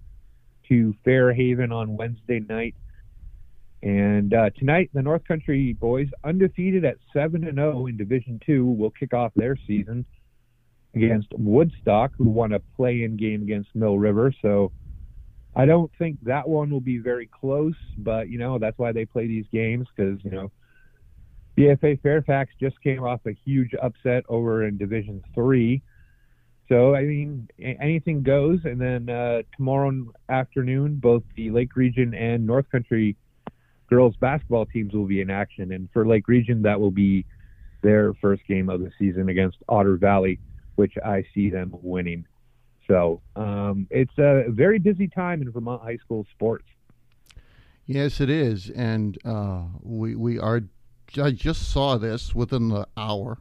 to 0.69 0.95
Fairhaven 1.03 1.71
on 1.71 1.95
Wednesday 1.95 2.39
night. 2.39 2.73
And 3.83 4.33
uh, 4.33 4.51
tonight, 4.57 4.91
the 4.93 5.01
North 5.01 5.25
Country 5.27 5.73
boys, 5.73 6.07
undefeated 6.23 6.85
at 6.85 6.97
7 7.13 7.43
and 7.43 7.57
0 7.57 7.87
in 7.87 7.97
Division 7.97 8.39
Two, 8.45 8.65
will 8.65 8.91
kick 8.91 9.13
off 9.13 9.31
their 9.35 9.57
season 9.67 10.05
against 10.93 11.29
Woodstock, 11.33 12.11
who 12.17 12.25
won 12.25 12.53
a 12.53 12.59
play-in 12.59 13.17
game 13.17 13.41
against 13.41 13.73
Mill 13.73 13.97
River. 13.97 14.33
So 14.41 14.71
I 15.55 15.65
don't 15.65 15.91
think 15.97 16.17
that 16.23 16.47
one 16.47 16.69
will 16.69 16.81
be 16.81 16.97
very 16.97 17.27
close, 17.27 17.75
but 17.97 18.29
you 18.29 18.37
know 18.37 18.59
that's 18.59 18.77
why 18.77 18.91
they 18.91 19.05
play 19.05 19.27
these 19.27 19.45
games 19.51 19.87
because 19.95 20.23
you 20.23 20.31
know 20.31 20.51
BFA 21.57 22.01
Fairfax 22.01 22.53
just 22.59 22.81
came 22.81 23.03
off 23.03 23.21
a 23.25 23.33
huge 23.45 23.71
upset 23.81 24.23
over 24.29 24.65
in 24.65 24.77
Division 24.77 25.23
Three. 25.33 25.81
So 26.69 26.95
I 26.95 27.03
mean, 27.03 27.49
anything 27.59 28.23
goes. 28.23 28.59
And 28.63 28.79
then 28.79 29.09
uh, 29.09 29.41
tomorrow 29.57 29.91
afternoon, 30.29 30.97
both 30.97 31.23
the 31.35 31.49
Lake 31.49 31.75
Region 31.75 32.13
and 32.13 32.45
North 32.45 32.69
Country 32.71 33.17
girls 33.91 34.15
basketball 34.21 34.65
teams 34.65 34.93
will 34.93 35.05
be 35.05 35.21
in 35.21 35.29
action. 35.29 35.73
And 35.73 35.89
for 35.91 36.07
Lake 36.07 36.27
Region, 36.27 36.61
that 36.63 36.79
will 36.79 36.91
be 36.91 37.25
their 37.81 38.13
first 38.15 38.47
game 38.47 38.69
of 38.69 38.79
the 38.79 38.91
season 38.97 39.29
against 39.29 39.57
Otter 39.67 39.97
Valley, 39.97 40.39
which 40.75 40.93
I 41.03 41.25
see 41.35 41.49
them 41.49 41.75
winning. 41.81 42.25
So 42.87 43.21
um, 43.35 43.87
it's 43.91 44.17
a 44.17 44.45
very 44.47 44.79
busy 44.79 45.07
time 45.07 45.41
in 45.41 45.51
Vermont 45.51 45.83
high 45.83 45.97
school 45.97 46.25
sports. 46.31 46.65
Yes, 47.85 48.21
it 48.21 48.29
is, 48.29 48.69
and 48.69 49.17
uh, 49.25 49.63
we 49.81 50.15
we 50.15 50.39
are. 50.39 50.61
I 51.21 51.31
just 51.31 51.71
saw 51.71 51.97
this 51.97 52.33
within 52.33 52.69
the 52.69 52.87
hour, 52.95 53.39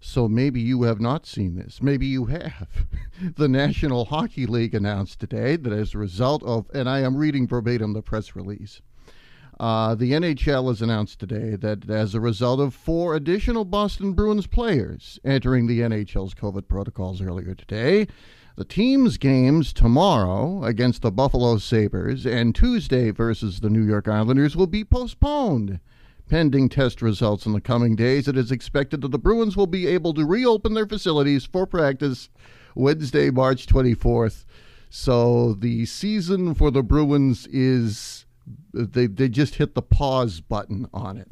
so 0.00 0.26
maybe 0.26 0.60
you 0.60 0.84
have 0.84 1.00
not 1.00 1.26
seen 1.26 1.56
this. 1.56 1.82
Maybe 1.82 2.06
you 2.06 2.26
have. 2.26 2.86
the 3.36 3.48
National 3.48 4.06
Hockey 4.06 4.46
League 4.46 4.74
announced 4.74 5.20
today 5.20 5.56
that 5.56 5.72
as 5.72 5.94
a 5.94 5.98
result 5.98 6.42
of, 6.44 6.70
and 6.72 6.88
I 6.88 7.00
am 7.00 7.16
reading 7.16 7.46
verbatim 7.46 7.92
the 7.92 8.00
press 8.00 8.34
release. 8.34 8.80
Uh, 9.60 9.94
the 9.94 10.12
NHL 10.12 10.68
has 10.68 10.82
announced 10.82 11.20
today 11.20 11.54
that 11.54 11.88
as 11.88 12.14
a 12.14 12.20
result 12.20 12.58
of 12.58 12.74
four 12.74 13.14
additional 13.14 13.64
Boston 13.64 14.12
Bruins 14.12 14.48
players 14.48 15.20
entering 15.24 15.66
the 15.66 15.80
NHL's 15.80 16.34
COVID 16.34 16.66
protocols 16.66 17.22
earlier 17.22 17.54
today, 17.54 18.08
the 18.56 18.64
team's 18.64 19.16
games 19.16 19.72
tomorrow 19.72 20.64
against 20.64 21.02
the 21.02 21.12
Buffalo 21.12 21.58
Sabres 21.58 22.26
and 22.26 22.54
Tuesday 22.54 23.10
versus 23.10 23.60
the 23.60 23.70
New 23.70 23.82
York 23.82 24.08
Islanders 24.08 24.56
will 24.56 24.66
be 24.66 24.84
postponed. 24.84 25.78
Pending 26.28 26.68
test 26.68 27.02
results 27.02 27.46
in 27.46 27.52
the 27.52 27.60
coming 27.60 27.94
days, 27.94 28.26
it 28.26 28.36
is 28.36 28.50
expected 28.50 29.02
that 29.02 29.10
the 29.10 29.18
Bruins 29.18 29.56
will 29.56 29.66
be 29.66 29.86
able 29.86 30.14
to 30.14 30.24
reopen 30.24 30.74
their 30.74 30.86
facilities 30.86 31.44
for 31.44 31.66
practice 31.66 32.28
Wednesday, 32.74 33.30
March 33.30 33.66
24th. 33.66 34.44
So 34.88 35.54
the 35.54 35.86
season 35.86 36.54
for 36.54 36.70
the 36.70 36.82
Bruins 36.82 37.46
is 37.48 38.23
they 38.72 39.06
they 39.06 39.28
just 39.28 39.56
hit 39.56 39.74
the 39.74 39.82
pause 39.82 40.40
button 40.40 40.88
on 40.92 41.16
it. 41.16 41.28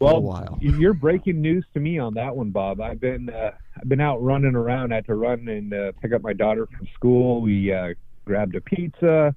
Well, 0.00 0.16
a 0.16 0.20
while. 0.20 0.58
you're 0.62 0.94
breaking 0.94 1.42
news 1.42 1.66
to 1.74 1.80
me 1.80 1.98
on 1.98 2.14
that 2.14 2.34
one, 2.34 2.50
Bob. 2.50 2.80
I've 2.80 3.00
been 3.00 3.28
uh, 3.28 3.50
I've 3.76 3.88
been 3.88 4.00
out 4.00 4.22
running 4.22 4.54
around. 4.54 4.92
I 4.92 4.96
had 4.96 5.06
to 5.06 5.14
run 5.14 5.46
and 5.48 5.74
uh, 5.74 5.92
pick 6.00 6.14
up 6.14 6.22
my 6.22 6.32
daughter 6.32 6.66
from 6.66 6.88
school. 6.94 7.42
We 7.42 7.70
uh, 7.72 7.88
grabbed 8.24 8.54
a 8.56 8.62
pizza, 8.62 9.34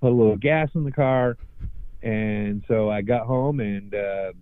put 0.00 0.08
a 0.08 0.14
little 0.14 0.36
gas 0.36 0.70
in 0.74 0.82
the 0.82 0.90
car, 0.90 1.36
and 2.02 2.64
so 2.66 2.90
I 2.90 3.02
got 3.02 3.26
home 3.26 3.60
and 3.60 3.94
uh, 3.94 4.32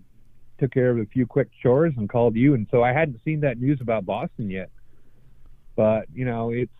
took 0.58 0.72
care 0.72 0.90
of 0.90 0.98
a 0.98 1.06
few 1.06 1.26
quick 1.26 1.50
chores 1.62 1.92
and 1.98 2.08
called 2.08 2.34
you. 2.34 2.54
And 2.54 2.66
so 2.70 2.82
I 2.82 2.94
hadn't 2.94 3.20
seen 3.22 3.40
that 3.40 3.60
news 3.60 3.82
about 3.82 4.06
Boston 4.06 4.50
yet, 4.50 4.70
but 5.76 6.06
you 6.14 6.24
know 6.24 6.50
it's 6.50 6.72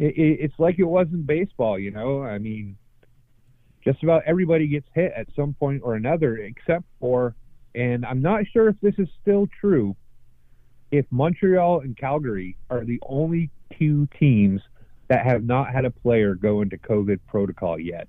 it, 0.00 0.16
it, 0.16 0.38
it's 0.40 0.58
like 0.58 0.78
it 0.78 0.84
was 0.84 1.06
in 1.12 1.22
baseball. 1.22 1.78
You 1.78 1.90
know, 1.90 2.22
I 2.22 2.38
mean, 2.38 2.76
just 3.84 4.02
about 4.02 4.22
everybody 4.26 4.66
gets 4.66 4.86
hit 4.94 5.12
at 5.14 5.28
some 5.36 5.54
point 5.54 5.82
or 5.84 5.94
another, 5.94 6.38
except 6.38 6.84
for, 6.98 7.36
and 7.74 8.04
I'm 8.06 8.22
not 8.22 8.44
sure 8.52 8.68
if 8.68 8.76
this 8.80 8.94
is 8.98 9.08
still 9.20 9.46
true. 9.60 9.94
If 10.90 11.06
Montreal 11.10 11.80
and 11.80 11.96
Calgary 11.96 12.56
are 12.70 12.84
the 12.84 12.98
only 13.02 13.50
two 13.78 14.08
teams 14.18 14.62
that 15.08 15.24
have 15.24 15.44
not 15.44 15.70
had 15.70 15.84
a 15.84 15.90
player 15.90 16.34
go 16.34 16.62
into 16.62 16.78
COVID 16.78 17.20
protocol 17.28 17.78
yet. 17.78 18.08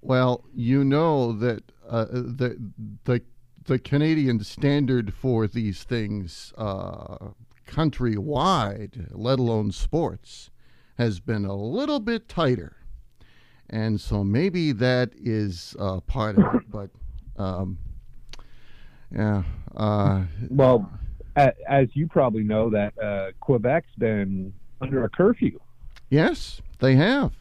Well, 0.00 0.44
you 0.52 0.84
know 0.84 1.32
that 1.32 1.62
uh, 1.88 2.06
the 2.06 2.58
the 3.04 3.22
the 3.64 3.78
Canadian 3.78 4.42
standard 4.42 5.14
for 5.14 5.46
these 5.46 5.84
things 5.84 6.52
uh, 6.58 7.28
countrywide, 7.68 9.08
let 9.12 9.38
alone 9.38 9.70
sports, 9.70 10.50
has 10.98 11.20
been 11.20 11.44
a 11.44 11.54
little 11.54 12.00
bit 12.00 12.28
tighter. 12.28 12.76
And 13.70 14.00
so 14.00 14.22
maybe 14.22 14.72
that 14.72 15.12
is 15.14 15.74
uh, 15.78 16.00
part 16.00 16.38
of 16.38 16.54
it. 16.54 16.70
But 16.70 16.90
um, 17.42 17.78
yeah. 19.14 19.42
Uh, 19.74 20.24
well, 20.50 20.90
as 21.36 21.88
you 21.94 22.06
probably 22.06 22.42
know, 22.42 22.70
that 22.70 22.92
uh, 22.98 23.32
Quebec's 23.40 23.94
been 23.98 24.52
under 24.80 25.04
a 25.04 25.08
curfew. 25.08 25.58
Yes, 26.10 26.60
they 26.78 26.96
have. 26.96 27.32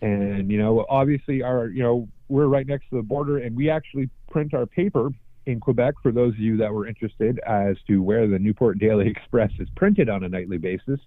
And 0.00 0.50
you 0.50 0.58
know, 0.58 0.86
obviously, 0.88 1.42
our 1.42 1.66
you 1.66 1.82
know 1.82 2.08
we're 2.28 2.46
right 2.46 2.66
next 2.66 2.88
to 2.90 2.96
the 2.96 3.02
border, 3.02 3.38
and 3.38 3.56
we 3.56 3.68
actually 3.68 4.08
print 4.30 4.54
our 4.54 4.64
paper 4.64 5.10
in 5.46 5.60
Quebec. 5.60 5.94
For 6.02 6.12
those 6.12 6.34
of 6.34 6.38
you 6.38 6.56
that 6.58 6.72
were 6.72 6.86
interested 6.86 7.40
as 7.40 7.76
to 7.88 8.02
where 8.02 8.26
the 8.26 8.38
Newport 8.38 8.78
Daily 8.78 9.08
Express 9.16 9.50
is 9.58 9.68
printed 9.76 10.08
on 10.08 10.24
a 10.24 10.28
nightly 10.28 10.58
basis, 10.58 11.00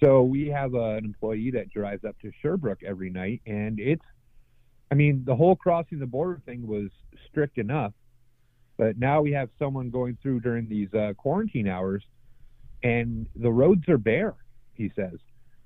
so 0.00 0.22
we 0.22 0.48
have 0.48 0.74
uh, 0.74 0.96
an 0.96 1.04
employee 1.04 1.50
that 1.52 1.70
drives 1.70 2.04
up 2.04 2.18
to 2.20 2.30
Sherbrooke 2.42 2.82
every 2.84 3.08
night, 3.08 3.40
and 3.46 3.80
it's, 3.80 4.04
I 4.90 4.94
mean, 4.94 5.22
the 5.26 5.34
whole 5.34 5.56
crossing 5.56 5.98
the 5.98 6.06
border 6.06 6.40
thing 6.44 6.66
was 6.66 6.90
strict 7.30 7.56
enough, 7.56 7.92
but 8.76 8.98
now 8.98 9.22
we 9.22 9.32
have 9.32 9.48
someone 9.58 9.88
going 9.88 10.18
through 10.22 10.40
during 10.40 10.68
these 10.68 10.92
uh, 10.92 11.14
quarantine 11.16 11.66
hours, 11.66 12.04
and 12.82 13.26
the 13.36 13.50
roads 13.50 13.88
are 13.88 13.96
bare. 13.96 14.34
He 14.74 14.92
says 14.94 15.18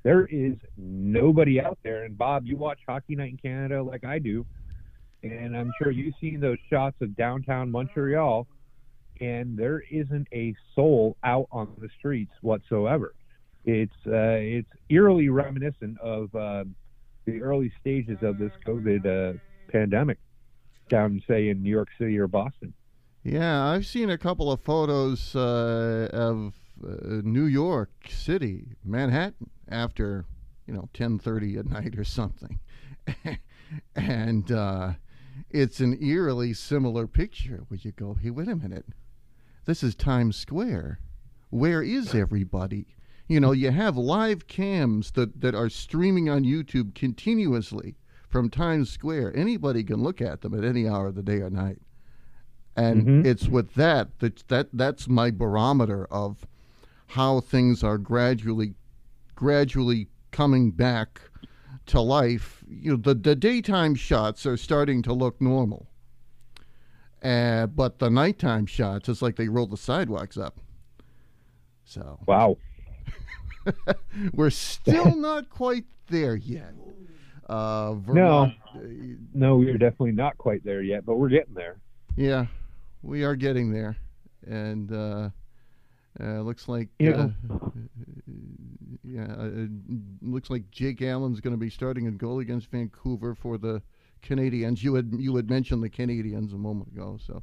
there 0.05 0.27
is 0.27 0.55
nobody 0.77 1.61
out 1.61 1.79
there. 1.83 2.05
And 2.05 2.17
Bob, 2.17 2.47
you 2.47 2.57
watch 2.57 2.79
Hockey 2.89 3.17
Night 3.17 3.33
in 3.33 3.37
Canada 3.37 3.83
like 3.83 4.05
I 4.05 4.21
do, 4.21 4.47
and 5.25 5.57
I'm 5.57 5.73
sure 5.83 5.91
you've 5.91 6.15
seen 6.21 6.39
those 6.39 6.59
shots 6.71 6.97
of 7.01 7.17
downtown 7.17 7.69
Montreal, 7.69 8.47
and 9.21 9.59
there 9.59 9.83
isn't 9.91 10.29
a 10.33 10.55
soul 10.77 11.17
out 11.25 11.49
on 11.51 11.69
the 11.79 11.89
streets 11.99 12.33
whatsoever 12.43 13.13
it's 13.65 14.07
uh, 14.07 14.39
it's 14.41 14.71
eerily 14.89 15.29
reminiscent 15.29 15.99
of 16.01 16.35
uh, 16.35 16.65
the 17.27 17.43
early 17.43 17.73
stages 17.81 18.19
of 18.23 18.39
this 18.39 18.53
COVID 18.67 19.07
uh, 19.07 19.39
pandemic 19.69 20.19
down, 20.89 21.23
say, 21.29 21.49
in 21.49 21.63
New 21.63 21.71
York 21.71 21.89
City 21.99 22.19
or 22.19 22.27
Boston. 22.27 22.75
Yeah, 23.23 23.67
I've 23.67 23.87
seen 23.87 24.11
a 24.11 24.19
couple 24.19 24.51
of 24.51 24.61
photos 24.61 25.37
uh, 25.37 26.09
of 26.13 26.55
uh, 26.83 27.21
New 27.23 27.45
York 27.45 27.91
City, 28.09 28.77
Manhattan, 28.85 29.51
after 29.69 30.25
you 30.67 30.75
know 30.75 30.89
10:30 30.95 31.59
at 31.59 31.67
night 31.67 31.99
or 31.99 32.05
something, 32.05 32.59
and 33.95 34.51
uh, 34.51 34.93
it's 35.51 35.81
an 35.81 36.03
eerily 36.03 36.55
similar 36.55 37.07
picture. 37.07 37.65
Where 37.69 37.79
you 37.83 37.93
go, 37.93 38.15
hey, 38.15 38.31
wait 38.31 38.49
a 38.49 38.57
minute, 38.57 38.87
this 39.67 39.83
is 39.83 39.95
Times 39.95 40.37
Square. 40.37 41.01
Where 41.51 41.83
is 41.83 42.15
everybody? 42.15 42.97
You 43.31 43.39
know, 43.39 43.53
you 43.53 43.71
have 43.71 43.97
live 43.97 44.49
cams 44.49 45.13
that, 45.13 45.41
that 45.41 45.55
are 45.55 45.69
streaming 45.69 46.29
on 46.29 46.43
YouTube 46.43 46.97
continuously 46.97 47.95
from 48.29 48.51
Times 48.51 48.91
Square. 48.91 49.37
Anybody 49.37 49.85
can 49.85 50.03
look 50.03 50.21
at 50.21 50.41
them 50.41 50.53
at 50.53 50.65
any 50.65 50.89
hour 50.89 51.07
of 51.07 51.15
the 51.15 51.23
day 51.23 51.37
or 51.37 51.49
night. 51.49 51.79
And 52.75 53.03
mm-hmm. 53.03 53.27
it's 53.27 53.47
with 53.47 53.75
that 53.75 54.19
that 54.19 54.49
that 54.49 54.69
that's 54.73 55.07
my 55.09 55.31
barometer 55.31 56.07
of 56.07 56.45
how 57.07 57.39
things 57.41 57.85
are 57.85 57.99
gradually 57.99 58.75
gradually 59.37 60.09
coming 60.33 60.73
back 60.73 61.21
to 61.87 62.01
life. 62.01 62.65
You 62.69 62.93
know, 62.93 62.97
the, 62.97 63.15
the 63.15 63.37
daytime 63.37 63.95
shots 63.95 64.45
are 64.45 64.57
starting 64.57 65.03
to 65.03 65.13
look 65.13 65.41
normal. 65.41 65.87
Uh, 67.23 67.67
but 67.67 68.01
the 68.01 68.11
nighttime 68.11 68.67
shots, 68.67 69.09
it's 69.09 69.23
like 69.23 69.37
they 69.37 69.49
roll 69.49 69.67
the 69.67 69.77
sidewalks 69.77 70.37
up. 70.37 70.59
So 71.85 72.19
wow, 72.27 72.57
We're 74.33 74.51
still 74.51 75.15
not 75.17 75.51
quite 75.51 75.85
there 76.09 76.37
yet. 76.37 76.75
Uh, 77.49 77.95
Vermont, 77.95 78.55
no, 78.75 78.83
no, 79.35 79.57
we're 79.57 79.73
definitely 79.77 80.13
not 80.13 80.39
quite 80.39 80.63
there 80.65 80.83
yet, 80.83 81.05
but 81.05 81.17
we're 81.17 81.29
getting 81.29 81.55
there. 81.55 81.81
Yeah, 82.17 82.47
we 83.03 83.25
are 83.25 83.35
getting 83.35 83.73
there, 83.73 83.97
and 84.47 84.93
uh, 84.93 85.31
uh, 86.21 86.41
looks 86.43 86.69
like 86.69 86.89
yeah, 87.01 87.11
uh, 87.11 87.29
yeah, 89.03 89.27
uh, 89.37 89.67
looks 90.23 90.49
like 90.49 90.71
Jake 90.71 91.03
Allen's 91.03 91.41
going 91.41 91.55
to 91.55 91.59
be 91.59 91.71
starting 91.71 92.07
in 92.07 92.17
goal 92.17 92.39
against 92.39 92.71
Vancouver 92.71 93.35
for 93.35 93.59
the 93.59 93.83
Canadiens. 94.23 94.83
You 94.83 94.95
had 94.95 95.13
you 95.19 95.35
had 95.35 95.51
mentioned 95.51 95.83
the 95.83 95.91
Canadiens 95.91 96.53
a 96.53 96.59
moment 96.59 96.93
ago, 96.93 97.19
so 97.21 97.43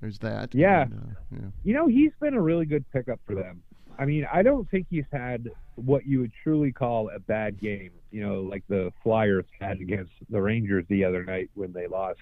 there's 0.00 0.18
that. 0.18 0.52
Yeah, 0.52 0.82
and, 0.82 0.94
uh, 0.94 1.20
yeah. 1.30 1.48
You 1.62 1.74
know, 1.74 1.86
he's 1.86 2.12
been 2.20 2.34
a 2.34 2.42
really 2.42 2.66
good 2.66 2.84
pickup 2.92 3.20
for 3.24 3.36
them. 3.36 3.62
I 3.98 4.04
mean, 4.04 4.26
I 4.32 4.42
don't 4.42 4.68
think 4.70 4.86
he's 4.90 5.04
had 5.12 5.48
what 5.76 6.06
you 6.06 6.20
would 6.20 6.32
truly 6.42 6.72
call 6.72 7.10
a 7.10 7.18
bad 7.18 7.60
game. 7.60 7.90
You 8.10 8.26
know, 8.26 8.40
like 8.42 8.64
the 8.68 8.92
Flyers 9.02 9.46
had 9.60 9.80
against 9.80 10.12
the 10.28 10.40
Rangers 10.40 10.84
the 10.88 11.04
other 11.04 11.24
night 11.24 11.50
when 11.54 11.72
they 11.72 11.86
lost 11.86 12.20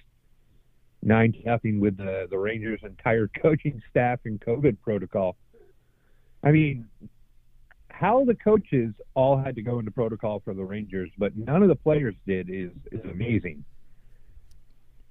nine 1.03 1.33
to 1.33 1.43
nothing 1.45 1.81
with 1.81 1.97
the 1.97 2.27
the 2.31 2.39
Rangers' 2.39 2.81
entire 2.83 3.29
coaching 3.43 3.83
staff 3.91 4.21
and 4.25 4.41
COVID 4.41 4.77
protocol. 4.83 5.37
I 6.43 6.53
mean, 6.53 6.89
how 7.91 8.25
the 8.25 8.35
coaches 8.35 8.95
all 9.15 9.37
had 9.37 9.55
to 9.57 9.63
go 9.63 9.79
into 9.79 9.91
protocol 9.91 10.41
for 10.45 10.55
the 10.55 10.65
Rangers, 10.65 11.11
but 11.19 11.37
none 11.37 11.63
of 11.63 11.69
the 11.69 11.77
players 11.77 12.15
did 12.27 12.49
is 12.49 12.71
is 12.93 13.05
amazing. 13.05 13.65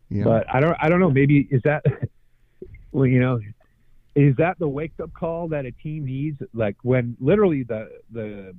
Yeah. 0.10 0.24
But 0.24 0.54
I 0.54 0.60
don't 0.60 0.76
I 0.82 0.90
don't 0.90 1.00
know. 1.00 1.12
Maybe 1.12 1.48
is 1.52 1.62
that 1.64 1.84
well, 2.92 3.06
you 3.06 3.20
know, 3.20 3.40
is 4.16 4.36
that 4.38 4.58
the 4.60 4.68
wake 4.68 4.94
up 5.02 5.14
call 5.14 5.48
that 5.50 5.66
a 5.66 5.72
team 5.72 6.06
needs? 6.06 6.42
Like 6.54 6.78
when 6.84 7.16
literally 7.20 7.64
the 7.64 7.90
the 8.12 8.56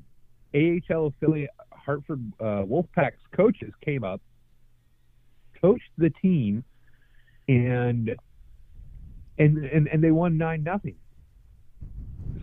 AHL 0.55 1.07
affiliate 1.07 1.51
Hartford 1.73 2.33
uh, 2.41 2.65
Wolfpack's 2.65 3.23
coaches 3.33 3.73
came 3.85 4.05
up, 4.05 4.21
coached 5.61 5.91
the 5.99 6.11
team, 6.11 6.65
and 7.49 8.15
and 9.39 9.65
and, 9.65 9.89
and 9.89 10.05
they 10.05 10.11
won 10.11 10.39
nine 10.39 10.63
nothing. 10.63 10.97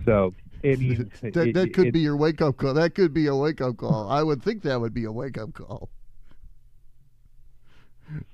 So 0.06 0.34
I 0.63 0.76
mean, 0.76 1.12
that, 1.22 1.36
it, 1.36 1.54
that 1.54 1.74
could 1.74 1.88
it, 1.88 1.93
be 1.93 2.00
your 2.00 2.17
wake 2.17 2.41
up 2.41 2.58
call. 2.58 2.74
That 2.74 2.96
could 2.96 3.13
be 3.13 3.28
a 3.28 3.36
wake 3.36 3.62
up 3.62 3.78
call. 3.78 4.10
I 4.10 4.24
would 4.24 4.43
think 4.43 4.63
that 4.63 4.80
would 4.80 4.93
be 4.93 5.06
a 5.06 5.12
wake 5.12 5.38
up 5.38 5.54
call. 5.54 5.89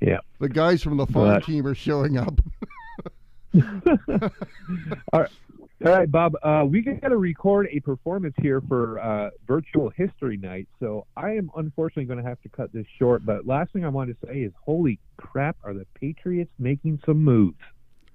Yeah, 0.01 0.19
the 0.39 0.49
guys 0.49 0.83
from 0.83 0.97
the 0.97 1.07
farm 1.07 1.29
but, 1.29 1.45
team 1.45 1.65
are 1.65 1.75
showing 1.75 2.17
up. 2.17 2.39
All, 3.53 5.19
right. 5.19 5.29
All 5.85 5.91
right, 5.91 6.09
Bob. 6.09 6.35
Uh, 6.41 6.63
we 6.65 6.81
got 6.81 7.09
to 7.09 7.17
record 7.17 7.67
a 7.69 7.79
performance 7.81 8.35
here 8.41 8.61
for 8.69 8.99
uh, 8.99 9.31
Virtual 9.45 9.89
History 9.89 10.37
Night, 10.37 10.67
so 10.79 11.05
I 11.17 11.31
am 11.31 11.51
unfortunately 11.57 12.05
going 12.05 12.23
to 12.23 12.29
have 12.29 12.41
to 12.43 12.49
cut 12.49 12.71
this 12.71 12.85
short. 12.97 13.25
But 13.25 13.45
last 13.45 13.73
thing 13.73 13.83
I 13.83 13.89
want 13.89 14.09
to 14.09 14.27
say 14.27 14.39
is, 14.39 14.53
holy 14.65 14.99
crap, 15.17 15.57
are 15.63 15.73
the 15.73 15.85
Patriots 15.99 16.51
making 16.57 17.01
some 17.05 17.21
moves? 17.21 17.57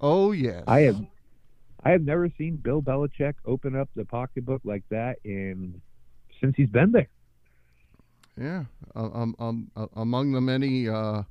Oh 0.01 0.33
yes. 0.33 0.65
I 0.67 0.81
have. 0.81 1.05
I 1.85 1.91
have 1.91 2.03
never 2.03 2.31
seen 2.39 2.57
Bill 2.57 2.83
Belichick 2.83 3.35
open 3.45 3.77
up 3.77 3.89
the 3.95 4.05
pocketbook 4.05 4.63
like 4.65 4.85
that, 4.91 5.19
and 5.25 5.81
since 6.41 6.55
he's 6.57 6.71
been 6.71 6.93
there. 6.93 7.09
Yeah, 8.41 8.65
um, 8.95 9.35
um, 9.39 9.71
among 9.97 10.33
the 10.33 10.41
many 10.41 10.89
uh, 10.89 11.23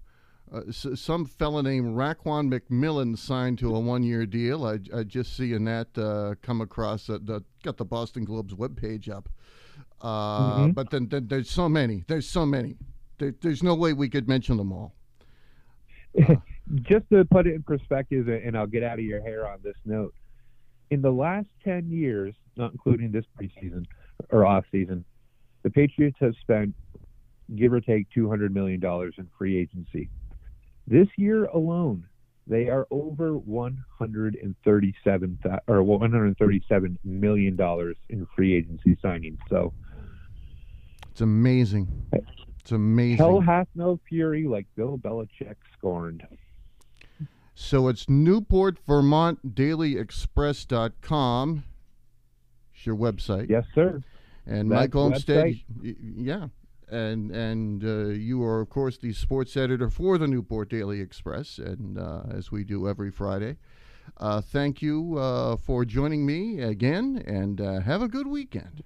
uh, 0.52 0.72
some 0.72 1.26
fella 1.26 1.62
named 1.62 1.96
Raekwon 1.96 2.54
McMillan 2.54 3.18
signed 3.18 3.60
to 3.60 3.76
a 3.76 3.80
one-year 3.80 4.26
deal. 4.26 4.66
I, 4.66 4.80
I 4.96 5.04
just 5.04 5.36
seeing 5.36 5.66
that 5.66 5.98
uh, 5.98 6.36
come 6.42 6.62
across. 6.62 7.10
Uh, 7.10 7.20
the, 7.22 7.44
got 7.64 7.78
the 7.78 7.86
Boston 7.86 8.24
Globe's 8.24 8.54
webpage 8.54 9.10
up. 9.10 9.30
Uh, 10.02 10.60
mm-hmm. 10.60 10.72
But 10.72 10.90
then, 10.90 11.08
then, 11.10 11.28
there's 11.28 11.50
so 11.50 11.68
many. 11.68 12.04
There's 12.08 12.30
so 12.30 12.46
many. 12.46 12.78
There, 13.18 13.34
there's 13.42 13.64
no 13.64 13.76
way 13.76 13.94
we 13.94 14.10
could 14.10 14.28
mention 14.28 14.58
them 14.58 14.72
all. 14.72 14.94
just 16.82 17.10
to 17.12 17.26
put 17.26 17.48
it 17.48 17.56
in 17.56 17.64
perspective, 17.64 18.28
and 18.30 18.58
I'll 18.58 18.68
get 18.68 18.84
out 18.84 19.00
of 19.00 19.06
your 19.06 19.22
hair 19.22 19.48
on 19.48 19.60
this 19.64 19.76
note. 19.86 20.14
In 20.92 21.02
the 21.02 21.12
last 21.12 21.48
10 21.66 21.90
years, 21.90 22.34
not 22.56 22.72
including 22.72 23.12
this 23.12 23.26
preseason 23.40 23.86
or 24.30 24.46
off 24.46 24.64
season, 24.72 25.04
the 25.64 25.70
Patriots 25.70 26.18
have 26.22 26.34
spent 26.42 26.74
give 27.56 27.74
or 27.74 27.82
take 27.82 28.08
$200 28.16 28.52
million 28.52 28.84
in 28.84 29.30
free 29.38 29.58
agency. 29.58 30.10
This 30.88 31.08
year 31.18 31.46
alone, 31.46 32.06
they 32.48 32.70
are 32.70 32.86
over 32.92 33.38
137 33.38 35.40
or 35.68 35.84
137 35.84 37.00
million 37.04 37.56
dollars 37.58 37.98
in 38.10 38.26
free 38.36 38.56
agency 38.56 38.96
signings. 39.04 39.40
So 39.50 39.74
it's 41.12 41.20
amazing. 41.20 41.90
It's 42.60 42.72
amazing. 42.72 43.18
Hell 43.18 43.42
hath 43.42 43.68
no 43.76 44.00
fury 44.08 44.48
like 44.48 44.66
Bill 44.76 44.98
Belichick 44.98 45.58
scorned. 45.78 46.26
So 47.54 47.90
it's 47.90 48.08
Newport 48.08 48.78
Vermont 48.86 49.54
Daily 49.56 49.98
Express.com. 49.98 51.66
It's 52.76 52.86
your 52.86 52.96
website. 52.96 53.50
Yes, 53.50 53.66
sir. 53.74 54.02
And 54.46 54.72
That's 54.72 54.80
Mike 54.80 54.96
Olmstead, 54.96 55.60
yeah, 55.82 56.48
and 56.90 57.32
and 57.32 57.84
uh, 57.84 58.08
you 58.14 58.44
are 58.44 58.62
of 58.62 58.70
course 58.70 58.98
the 58.98 59.14
sports 59.14 59.58
editor 59.58 59.90
for 59.90 60.18
the 60.18 60.28
Newport 60.28 60.70
Daily 60.70 61.02
Express, 61.02 61.58
and 61.58 61.98
uh, 61.98 62.24
as 62.30 62.52
we 62.52 62.64
do 62.64 62.88
every 62.88 63.12
Friday. 63.12 63.58
Uh, 64.16 64.42
thank 64.42 64.82
you 64.82 65.18
uh, 65.18 65.58
for 65.58 65.84
joining 65.84 66.26
me 66.26 66.62
again, 66.62 67.22
and 67.28 67.60
uh, 67.60 67.82
have 67.82 68.02
a 68.02 68.08
good 68.08 68.28
weekend. 68.28 68.84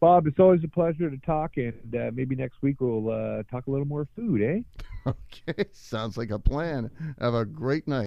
Bob, 0.00 0.26
it's 0.26 0.38
always 0.38 0.62
a 0.62 0.68
pleasure 0.68 1.10
to 1.10 1.16
talk, 1.18 1.56
and 1.56 1.96
uh, 1.96 2.10
maybe 2.14 2.36
next 2.36 2.62
week 2.62 2.80
we'll 2.80 3.42
talk 3.50 3.66
a 3.66 3.70
little 3.70 3.86
more 3.86 4.06
food, 4.14 4.42
eh? 4.42 4.60
Okay, 5.06 5.66
sounds 5.72 6.16
like 6.16 6.30
a 6.30 6.38
plan. 6.38 6.90
Have 7.20 7.34
a 7.34 7.44
great 7.44 7.86
night. 7.86 8.06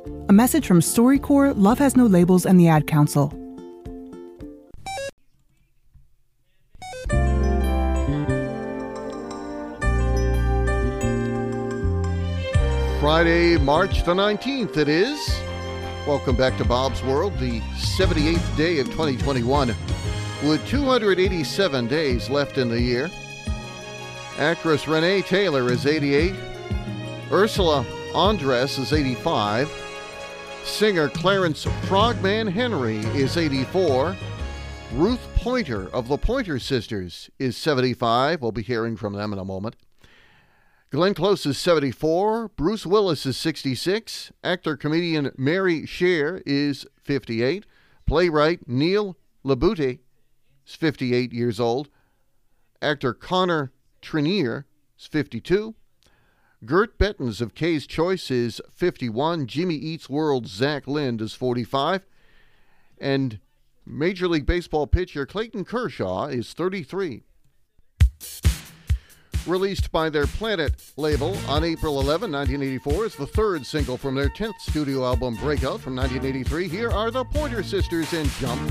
A 0.29 0.33
message 0.33 0.65
from 0.65 0.79
StoryCorps, 0.79 1.55
Love 1.57 1.79
Has 1.79 1.97
No 1.97 2.05
Labels, 2.05 2.45
and 2.45 2.59
the 2.59 2.67
Ad 2.67 2.87
Council. 2.87 3.29
Friday, 13.01 13.57
March 13.57 14.03
the 14.03 14.13
19th, 14.13 14.77
it 14.77 14.87
is. 14.87 15.19
Welcome 16.07 16.35
back 16.35 16.57
to 16.57 16.65
Bob's 16.65 17.03
World, 17.03 17.37
the 17.39 17.59
78th 17.75 18.55
day 18.55 18.79
of 18.79 18.87
2021, 18.87 19.75
with 20.43 20.65
287 20.67 21.87
days 21.87 22.29
left 22.29 22.57
in 22.57 22.69
the 22.69 22.79
year. 22.79 23.09
Actress 24.37 24.87
Renee 24.87 25.23
Taylor 25.23 25.71
is 25.71 25.85
88. 25.85 26.33
Ursula 27.31 27.85
Andress 28.13 28.79
is 28.79 28.93
85. 28.93 29.80
Singer 30.63 31.09
Clarence 31.09 31.63
Frogman 31.85 32.47
Henry 32.47 32.97
is 32.97 33.35
84. 33.35 34.15
Ruth 34.93 35.27
Pointer 35.35 35.89
of 35.89 36.07
the 36.07 36.17
Pointer 36.17 36.59
Sisters 36.59 37.29
is 37.39 37.57
75. 37.57 38.41
We'll 38.41 38.51
be 38.51 38.61
hearing 38.61 38.95
from 38.95 39.13
them 39.13 39.33
in 39.33 39.39
a 39.39 39.45
moment. 39.45 39.75
Glenn 40.91 41.13
Close 41.13 41.45
is 41.45 41.57
74. 41.57 42.49
Bruce 42.49 42.85
Willis 42.85 43.25
is 43.25 43.37
66. 43.37 44.31
Actor 44.43 44.77
comedian 44.77 45.31
Mary 45.37 45.85
Scheer 45.85 46.43
is 46.45 46.85
58. 47.03 47.65
Playwright 48.05 48.67
Neil 48.67 49.17
Labute 49.43 49.99
is 50.67 50.75
58 50.75 51.33
years 51.33 51.59
old. 51.59 51.89
Actor 52.81 53.13
Connor 53.13 53.71
Trinneer 54.01 54.65
is 54.99 55.07
52. 55.07 55.75
Gert 56.63 56.99
Bettens 56.99 57.41
of 57.41 57.55
K's 57.55 57.87
Choice 57.87 58.29
is 58.29 58.61
51. 58.71 59.47
Jimmy 59.47 59.75
Eat 59.75 60.09
World's 60.09 60.51
Zach 60.51 60.87
Lind 60.87 61.19
is 61.19 61.33
45. 61.33 62.05
And 62.99 63.39
Major 63.83 64.27
League 64.27 64.45
Baseball 64.45 64.85
pitcher 64.85 65.25
Clayton 65.25 65.65
Kershaw 65.65 66.27
is 66.27 66.53
33. 66.53 67.23
Released 69.47 69.91
by 69.91 70.11
their 70.11 70.27
Planet 70.27 70.73
label 70.97 71.35
on 71.47 71.63
April 71.63 71.99
11, 71.99 72.31
1984, 72.31 73.05
is 73.05 73.15
the 73.15 73.25
third 73.25 73.65
single 73.65 73.97
from 73.97 74.13
their 74.13 74.29
10th 74.29 74.59
studio 74.59 75.03
album 75.03 75.35
Breakout 75.37 75.81
from 75.81 75.95
1983. 75.95 76.67
Here 76.67 76.91
are 76.91 77.09
the 77.09 77.25
Pointer 77.25 77.63
Sisters 77.63 78.13
in 78.13 78.29
Jump. 78.39 78.61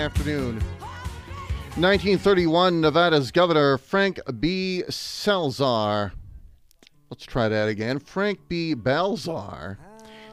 Afternoon. 0.00 0.54
1931, 1.76 2.80
Nevada's 2.80 3.30
Governor 3.30 3.76
Frank 3.76 4.18
B. 4.40 4.82
Salazar. 4.88 6.12
Let's 7.10 7.26
try 7.26 7.48
that 7.48 7.68
again. 7.68 7.98
Frank 7.98 8.48
B. 8.48 8.74
Balzar 8.74 9.76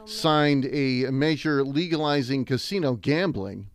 signed 0.06 0.64
a 0.72 1.10
measure 1.10 1.62
legalizing 1.62 2.46
casino 2.46 2.94
gambling. 2.94 3.68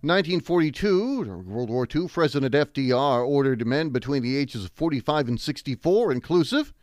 1942, 0.00 1.44
World 1.46 1.70
War 1.70 1.86
II, 1.94 2.08
President 2.08 2.52
FDR 2.52 3.24
ordered 3.24 3.64
men 3.64 3.90
between 3.90 4.24
the 4.24 4.36
ages 4.36 4.64
of 4.64 4.72
45 4.72 5.28
and 5.28 5.40
64, 5.40 6.10
inclusive, 6.10 6.74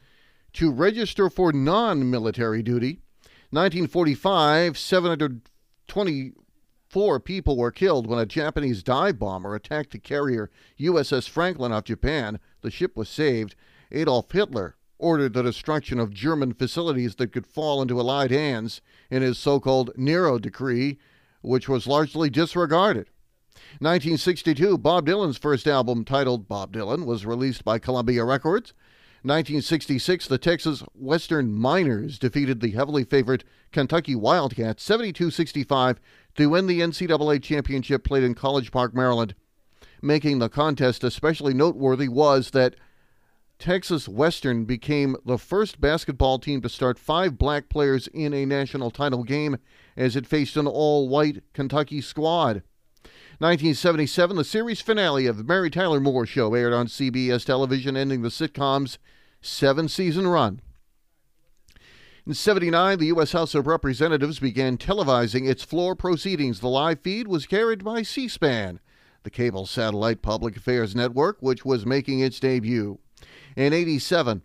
to 0.53 0.71
register 0.71 1.29
for 1.29 1.51
non 1.51 2.09
military 2.09 2.63
duty. 2.63 3.01
1945, 3.49 4.77
724 6.91 7.19
people 7.19 7.55
were 7.55 7.71
killed 7.71 8.07
when 8.07 8.17
a 8.17 8.25
Japanese 8.25 8.81
dive 8.81 9.19
bomber 9.19 9.53
attacked 9.53 9.91
the 9.91 9.99
carrier 9.99 10.49
USS 10.79 11.29
Franklin 11.29 11.71
off 11.71 11.83
Japan. 11.83 12.39
The 12.61 12.71
ship 12.71 12.97
was 12.97 13.07
saved. 13.07 13.53
Adolf 13.91 14.31
Hitler 14.31 14.75
ordered 14.97 15.33
the 15.33 15.43
destruction 15.43 15.99
of 15.99 16.11
German 16.11 16.51
facilities 16.51 17.13
that 17.15 17.31
could 17.31 17.45
fall 17.45 17.83
into 17.83 17.99
Allied 17.99 18.31
hands 18.31 18.81
in 19.11 19.21
his 19.21 19.37
so 19.37 19.59
called 19.59 19.91
Nero 19.97 20.39
Decree, 20.39 20.97
which 21.43 21.69
was 21.69 21.85
largely 21.85 22.27
disregarded. 22.27 23.11
1962, 23.77 24.79
Bob 24.79 25.05
Dylan's 25.05 25.37
first 25.37 25.67
album, 25.67 26.03
titled 26.03 26.47
Bob 26.47 26.73
Dylan, 26.73 27.05
was 27.05 27.23
released 27.23 27.63
by 27.63 27.77
Columbia 27.77 28.23
Records. 28.23 28.73
1966, 29.21 30.27
the 30.27 30.37
Texas 30.37 30.81
Western 30.95 31.53
Miners 31.53 32.17
defeated 32.17 32.61
the 32.61 32.71
heavily 32.71 33.03
favored 33.03 33.43
Kentucky 33.71 34.15
Wildcats 34.15 34.81
72 34.81 35.29
65 35.29 35.99
to 36.39 36.47
win 36.47 36.67
the 36.67 36.79
NCAA 36.79 37.43
championship 37.43 38.03
played 38.05 38.23
in 38.23 38.33
College 38.33 38.71
Park, 38.71 38.95
Maryland. 38.95 39.35
Making 40.01 40.39
the 40.39 40.47
contest 40.47 41.03
especially 41.03 41.53
noteworthy 41.53 42.07
was 42.07 42.51
that 42.51 42.75
Texas 43.59 44.07
Western 44.07 44.63
became 44.63 45.17
the 45.25 45.37
first 45.37 45.81
basketball 45.81 46.39
team 46.39 46.61
to 46.61 46.69
start 46.69 46.97
five 46.97 47.37
black 47.37 47.67
players 47.67 48.07
in 48.07 48.33
a 48.33 48.45
national 48.45 48.89
title 48.89 49.25
game 49.25 49.57
as 49.97 50.15
it 50.15 50.25
faced 50.25 50.55
an 50.55 50.65
all 50.65 51.09
white 51.09 51.43
Kentucky 51.51 51.99
squad. 51.99 52.63
1977, 53.39 54.37
the 54.37 54.45
series 54.45 54.79
finale 54.79 55.25
of 55.25 55.35
the 55.35 55.43
Mary 55.43 55.69
Tyler 55.69 55.99
Moore 55.99 56.25
Show 56.25 56.53
aired 56.53 56.73
on 56.73 56.87
CBS 56.87 57.43
television, 57.43 57.97
ending 57.97 58.21
the 58.21 58.29
sitcom's 58.29 58.97
seven 59.41 59.89
season 59.89 60.25
run. 60.25 60.61
In 62.25 62.33
79, 62.33 62.99
the 62.99 63.05
U.S. 63.07 63.31
House 63.31 63.55
of 63.55 63.65
Representatives 63.65 64.39
began 64.39 64.77
televising 64.77 65.49
its 65.49 65.63
floor 65.63 65.95
proceedings. 65.95 66.59
The 66.59 66.67
live 66.67 66.99
feed 66.99 67.27
was 67.27 67.45
carried 67.45 67.83
by 67.83 68.01
C 68.01 68.27
SPAN, 68.27 68.79
the 69.23 69.29
cable 69.29 69.65
satellite 69.65 70.21
public 70.21 70.57
affairs 70.57 70.95
network, 70.95 71.37
which 71.39 71.63
was 71.63 71.85
making 71.85 72.19
its 72.19 72.39
debut. 72.39 72.99
In 73.55 73.71
87, 73.71 74.43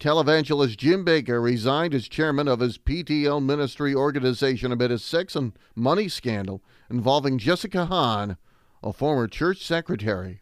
televangelist 0.00 0.78
Jim 0.78 1.04
Bakker 1.04 1.42
resigned 1.42 1.94
as 1.94 2.08
chairman 2.08 2.48
of 2.48 2.60
his 2.60 2.78
PTL 2.78 3.44
ministry 3.44 3.94
organization 3.94 4.72
amid 4.72 4.90
a 4.90 4.98
sex 4.98 5.36
and 5.36 5.52
money 5.74 6.08
scandal 6.08 6.62
involving 6.88 7.38
Jessica 7.38 7.84
Hahn, 7.86 8.38
a 8.82 8.94
former 8.94 9.28
church 9.28 9.64
secretary. 9.64 10.40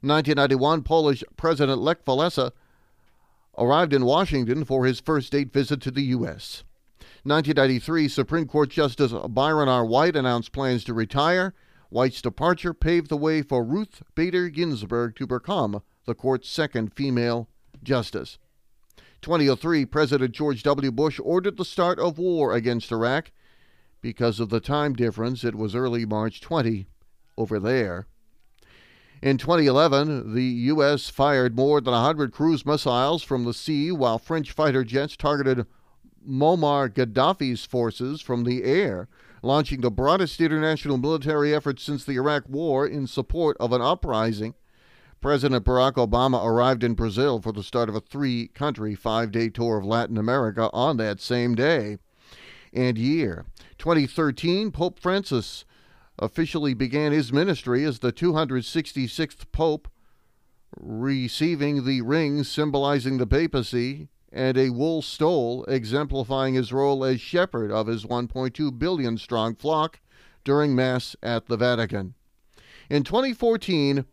1991, 0.00 0.82
Polish 0.82 1.22
President 1.36 1.80
Lech 1.80 2.04
Walesa 2.06 2.52
arrived 3.58 3.92
in 3.92 4.04
Washington 4.04 4.64
for 4.64 4.84
his 4.84 5.00
first 5.00 5.28
state 5.28 5.52
visit 5.52 5.80
to 5.82 5.90
the 5.90 6.02
U.S. 6.02 6.64
1993, 7.22 8.08
Supreme 8.08 8.46
Court 8.46 8.70
Justice 8.70 9.12
Byron 9.28 9.68
R. 9.68 9.84
White 9.84 10.14
announced 10.14 10.52
plans 10.52 10.84
to 10.84 10.94
retire. 10.94 11.54
White's 11.88 12.22
departure 12.22 12.74
paved 12.74 13.08
the 13.08 13.16
way 13.16 13.42
for 13.42 13.64
Ruth 13.64 14.02
Bader 14.14 14.48
Ginsburg 14.48 15.16
to 15.16 15.26
become 15.26 15.82
the 16.04 16.14
court's 16.14 16.48
second 16.48 16.94
female 16.94 17.48
justice. 17.82 18.38
2003, 19.22 19.86
President 19.86 20.32
George 20.32 20.62
W. 20.62 20.92
Bush 20.92 21.18
ordered 21.22 21.56
the 21.56 21.64
start 21.64 21.98
of 21.98 22.18
war 22.18 22.54
against 22.54 22.92
Iraq. 22.92 23.32
Because 24.00 24.38
of 24.38 24.50
the 24.50 24.60
time 24.60 24.94
difference, 24.94 25.42
it 25.42 25.56
was 25.56 25.74
early 25.74 26.04
March 26.04 26.40
20 26.40 26.86
over 27.36 27.58
there. 27.58 28.06
In 29.22 29.38
2011, 29.38 30.34
the 30.34 30.44
U.S. 30.44 31.08
fired 31.08 31.56
more 31.56 31.80
than 31.80 31.94
100 31.94 32.32
cruise 32.32 32.66
missiles 32.66 33.22
from 33.22 33.44
the 33.44 33.54
sea 33.54 33.90
while 33.90 34.18
French 34.18 34.52
fighter 34.52 34.84
jets 34.84 35.16
targeted 35.16 35.66
Muammar 36.28 36.90
Gaddafi's 36.90 37.64
forces 37.64 38.20
from 38.20 38.44
the 38.44 38.62
air, 38.62 39.08
launching 39.42 39.80
the 39.80 39.90
broadest 39.90 40.40
international 40.40 40.98
military 40.98 41.54
effort 41.54 41.80
since 41.80 42.04
the 42.04 42.16
Iraq 42.16 42.44
War 42.48 42.86
in 42.86 43.06
support 43.06 43.56
of 43.58 43.72
an 43.72 43.80
uprising. 43.80 44.54
President 45.22 45.64
Barack 45.64 45.94
Obama 45.94 46.44
arrived 46.44 46.84
in 46.84 46.94
Brazil 46.94 47.40
for 47.40 47.52
the 47.52 47.62
start 47.62 47.88
of 47.88 47.94
a 47.94 48.00
three 48.00 48.48
country, 48.48 48.94
five 48.94 49.32
day 49.32 49.48
tour 49.48 49.78
of 49.78 49.84
Latin 49.84 50.18
America 50.18 50.68
on 50.74 50.98
that 50.98 51.20
same 51.20 51.54
day 51.54 51.96
and 52.72 52.98
year. 52.98 53.46
2013, 53.78 54.70
Pope 54.70 54.98
Francis 54.98 55.64
officially 56.18 56.74
began 56.74 57.12
his 57.12 57.32
ministry 57.32 57.84
as 57.84 57.98
the 57.98 58.12
266th 58.12 59.50
Pope, 59.52 59.88
receiving 60.76 61.84
the 61.84 62.02
ring 62.02 62.44
symbolizing 62.44 63.18
the 63.18 63.26
papacy 63.26 64.08
and 64.32 64.58
a 64.58 64.70
wool 64.70 65.00
stole 65.00 65.64
exemplifying 65.64 66.54
his 66.54 66.72
role 66.72 67.04
as 67.04 67.20
shepherd 67.20 67.70
of 67.70 67.86
his 67.86 68.04
1.2 68.04 68.78
billion 68.78 69.16
strong 69.16 69.54
flock 69.54 70.00
during 70.44 70.74
Mass 70.74 71.16
at 71.22 71.46
the 71.46 71.56
Vatican. 71.56 72.14
In 72.90 73.02
2014, 73.02 74.04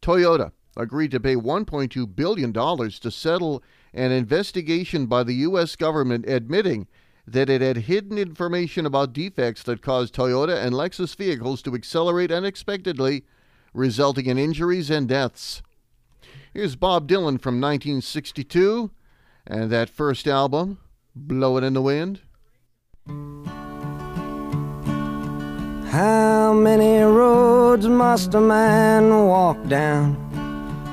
Toyota 0.00 0.52
agreed 0.76 1.10
to 1.10 1.20
pay 1.20 1.34
$1.2 1.34 2.16
billion 2.16 2.52
to 2.52 3.10
settle 3.10 3.62
an 3.92 4.12
investigation 4.12 5.06
by 5.06 5.22
the 5.22 5.34
U.S. 5.34 5.76
government 5.76 6.28
admitting 6.28 6.86
that 7.26 7.48
it 7.48 7.60
had 7.60 7.76
hidden 7.78 8.18
information 8.18 8.84
about 8.84 9.12
defects 9.12 9.62
that 9.62 9.82
caused 9.82 10.14
Toyota 10.14 10.62
and 10.62 10.74
Lexus 10.74 11.16
vehicles 11.16 11.62
to 11.62 11.74
accelerate 11.74 12.30
unexpectedly, 12.30 13.24
resulting 13.72 14.26
in 14.26 14.38
injuries 14.38 14.90
and 14.90 15.08
deaths. 15.08 15.62
Here's 16.52 16.76
Bob 16.76 17.08
Dylan 17.08 17.40
from 17.40 17.60
1962 17.60 18.90
and 19.46 19.70
that 19.70 19.90
first 19.90 20.26
album, 20.26 20.78
Blowin' 21.14 21.64
in 21.64 21.74
the 21.74 21.82
Wind. 21.82 22.20
How 25.90 26.52
many 26.52 27.02
roads 27.02 27.86
must 27.86 28.34
a 28.34 28.40
man 28.40 29.10
walk 29.26 29.68
down 29.68 30.16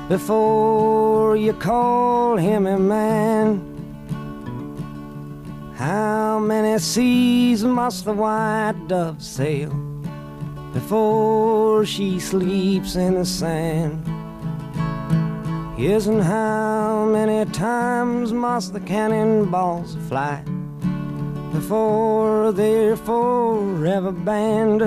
before 0.08 1.36
you 1.36 1.52
call 1.54 2.36
him 2.36 2.66
a 2.66 2.78
man? 2.78 3.71
How 5.76 6.38
many 6.38 6.78
seas 6.78 7.64
must 7.64 8.04
the 8.04 8.12
white 8.12 8.74
dove 8.88 9.22
sail 9.22 9.70
before 10.74 11.86
she 11.86 12.20
sleeps 12.20 12.94
in 12.94 13.14
the 13.14 13.24
sand? 13.24 14.06
Yes, 15.78 16.06
and 16.06 16.22
how 16.22 17.06
many 17.06 17.50
times 17.50 18.32
must 18.32 18.74
the 18.74 18.80
cannonballs 18.80 19.96
fly 20.08 20.44
before 21.52 22.52
they're 22.52 22.96
forever 22.96 24.12
banned? 24.12 24.82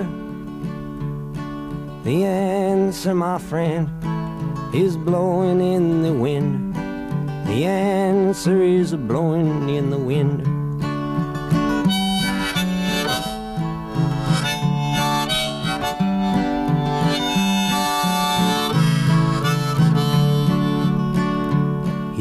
The 2.05 2.23
answer, 2.23 3.15
my 3.15 3.39
friend, 3.39 3.89
is 4.73 4.95
blowing 4.95 5.59
in 5.59 6.03
the 6.03 6.13
wind. 6.13 6.75
The 7.47 7.65
answer 7.65 8.61
is 8.61 8.93
blowing 8.95 9.69
in 9.69 9.89
the 9.89 9.97
wind. 9.97 10.54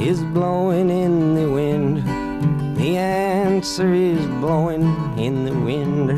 is 0.00 0.22
blowing 0.22 0.88
in 0.88 1.34
the 1.34 1.50
wind. 1.50 1.98
The 2.76 2.96
answer 2.96 3.92
is 3.92 4.24
blowing 4.26 4.84
in 5.18 5.44
the 5.44 5.52
wind. 5.52 6.08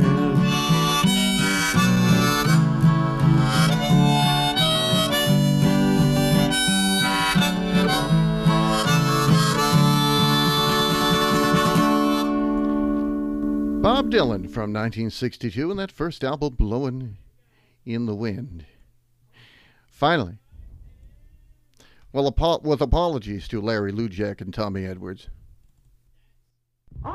Bob 13.83 14.13
Dylan 14.13 14.49
from 14.49 14.73
1962 14.73 15.73
and 15.73 15.81
that 15.81 15.91
first 15.91 16.23
album, 16.23 16.55
Blowing 16.55 17.17
in 17.85 18.07
the 18.07 18.15
Wind. 18.15 18.65
Finally, 19.89 20.39
well, 22.13 22.27
apo- 22.27 22.61
with 22.61 22.81
apologies 22.81 23.49
to 23.49 23.61
Larry 23.61 23.93
Lujack 23.93 24.41
and 24.41 24.53
Tommy 24.53 24.85
Edwards. 24.85 25.29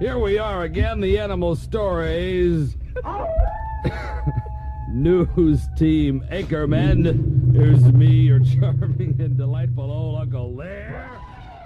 Here 0.00 0.18
we 0.18 0.36
are 0.38 0.64
again, 0.64 1.00
the 1.00 1.18
Animal 1.18 1.56
Stories 1.56 2.76
News 4.90 5.68
Team 5.76 6.24
Ackerman. 6.30 7.52
Here's 7.54 7.84
me, 7.92 8.06
your 8.08 8.40
charming 8.40 9.16
and 9.20 9.36
delightful 9.36 9.90
old 9.90 10.20
Uncle 10.20 10.54
Lar. 10.54 11.20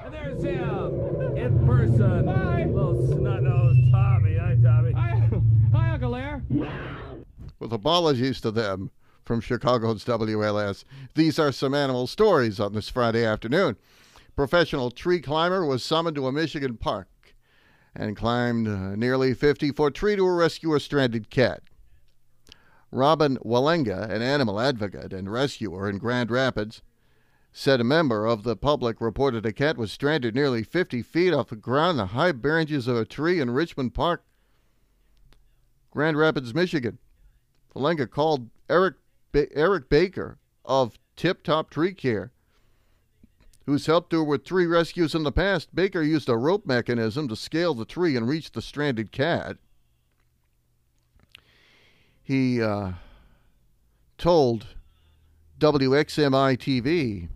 And 0.05 0.15
there's 0.15 0.43
him, 0.43 1.37
in 1.37 1.67
person. 1.67 2.29
Hi. 2.29 2.67
Little 2.67 3.07
snot-nosed 3.09 3.91
Tommy. 3.91 4.37
Hi, 4.37 4.57
Tommy. 4.63 4.93
Hi, 4.93 5.29
Hi, 5.73 5.91
Uncle 5.91 6.11
Lar. 6.11 6.43
With 7.59 7.73
apologies 7.73 8.41
to 8.43 8.51
them 8.51 8.91
from 9.31 9.41
Chicago's 9.41 10.05
WLS, 10.05 10.83
these 11.15 11.39
are 11.39 11.53
some 11.53 11.73
animal 11.73 12.09
stories 12.09 12.59
on 12.59 12.73
this 12.73 12.89
Friday 12.89 13.25
afternoon. 13.25 13.77
Professional 14.35 14.91
tree 14.91 15.21
climber 15.21 15.65
was 15.65 15.85
summoned 15.85 16.17
to 16.17 16.27
a 16.27 16.33
Michigan 16.33 16.77
park 16.77 17.07
and 17.95 18.17
climbed 18.17 18.67
a 18.67 18.97
nearly 18.97 19.33
50 19.33 19.71
foot 19.71 19.95
tree 19.95 20.17
to 20.17 20.29
rescue 20.29 20.75
a 20.75 20.81
stranded 20.81 21.31
cat. 21.31 21.63
Robin 22.91 23.37
Walenga, 23.45 24.11
an 24.11 24.21
animal 24.21 24.59
advocate 24.61 25.13
and 25.13 25.31
rescuer 25.31 25.89
in 25.89 25.99
Grand 25.99 26.33
Rapids, 26.33 26.83
said 27.53 27.81
a 27.81 27.85
member 27.85 28.27
of 28.27 28.43
the 28.43 28.57
public 28.57 29.01
reported 29.01 29.47
a 29.47 29.53
cat 29.53 29.79
was 29.79 29.93
stranded 29.93 30.35
nearly 30.35 30.65
50 30.65 31.03
feet 31.03 31.33
off 31.33 31.51
the 31.51 31.55
ground 31.55 31.91
in 31.91 31.97
the 31.99 32.07
high 32.07 32.33
branches 32.33 32.89
of 32.89 32.97
a 32.97 33.05
tree 33.05 33.39
in 33.39 33.53
Richmond 33.53 33.95
Park, 33.95 34.25
Grand 35.93 36.19
Rapids, 36.19 36.53
Michigan. 36.53 36.99
Walenga 37.77 38.11
called 38.11 38.51
Eric 38.69 38.97
ba- 39.33 39.55
Eric 39.57 39.89
Baker 39.89 40.39
of 40.65 40.99
Tip 41.17 41.43
Top 41.43 41.71
Tree 41.71 41.95
Care, 41.95 42.33
who's 43.67 43.87
helped 43.87 44.13
her 44.13 44.25
with 44.25 44.45
three 44.45 44.67
rescues 44.67 45.15
in 45.15 45.23
the 45.23 45.33
past. 45.33 45.75
Baker 45.75 46.03
used 46.03 46.29
a 46.29 46.37
rope 46.37 46.67
mechanism 46.67 47.29
to 47.29 47.37
scale 47.37 47.75
the 47.75 47.85
tree 47.85 48.17
and 48.17 48.29
reach 48.29 48.53
the 48.53 48.63
stranded 48.63 49.13
cat. 49.13 49.57
He 52.23 52.63
uh, 52.63 52.93
told 54.19 54.67
WXMI 55.59 56.57
TV 56.57 57.29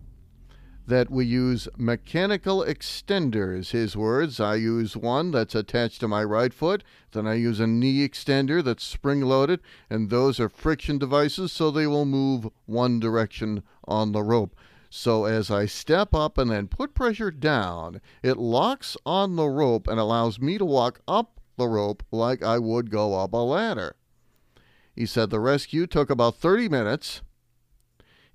that 0.87 1.09
we 1.09 1.25
use 1.25 1.67
mechanical 1.77 2.63
extenders. 2.63 3.71
His 3.71 3.97
words 3.97 4.39
I 4.39 4.55
use 4.55 4.95
one 4.95 5.31
that's 5.31 5.55
attached 5.55 5.99
to 6.01 6.07
my 6.07 6.23
right 6.23 6.53
foot, 6.53 6.83
then 7.11 7.25
I 7.25 7.35
use 7.35 7.59
a 7.59 7.67
knee 7.67 8.07
extender 8.07 8.63
that's 8.63 8.83
spring 8.83 9.21
loaded, 9.21 9.61
and 9.89 10.09
those 10.09 10.39
are 10.39 10.49
friction 10.49 10.97
devices 10.97 11.51
so 11.51 11.71
they 11.71 11.87
will 11.87 12.05
move 12.05 12.49
one 12.65 12.99
direction 12.99 13.63
on 13.87 14.11
the 14.11 14.23
rope. 14.23 14.55
So 14.89 15.25
as 15.25 15.51
I 15.51 15.65
step 15.65 16.13
up 16.13 16.37
and 16.37 16.49
then 16.49 16.67
put 16.67 16.93
pressure 16.93 17.31
down, 17.31 17.99
it 18.23 18.37
locks 18.37 18.95
on 19.05 19.35
the 19.35 19.47
rope 19.47 19.87
and 19.87 19.99
allows 19.99 20.39
me 20.39 20.57
to 20.57 20.65
walk 20.65 21.01
up 21.07 21.41
the 21.57 21.67
rope 21.67 22.03
like 22.11 22.43
I 22.43 22.59
would 22.59 22.89
go 22.89 23.15
up 23.15 23.33
a 23.33 23.37
ladder. 23.37 23.95
He 24.95 25.05
said 25.05 25.29
the 25.29 25.39
rescue 25.39 25.87
took 25.87 26.09
about 26.09 26.37
30 26.37 26.69
minutes. 26.69 27.21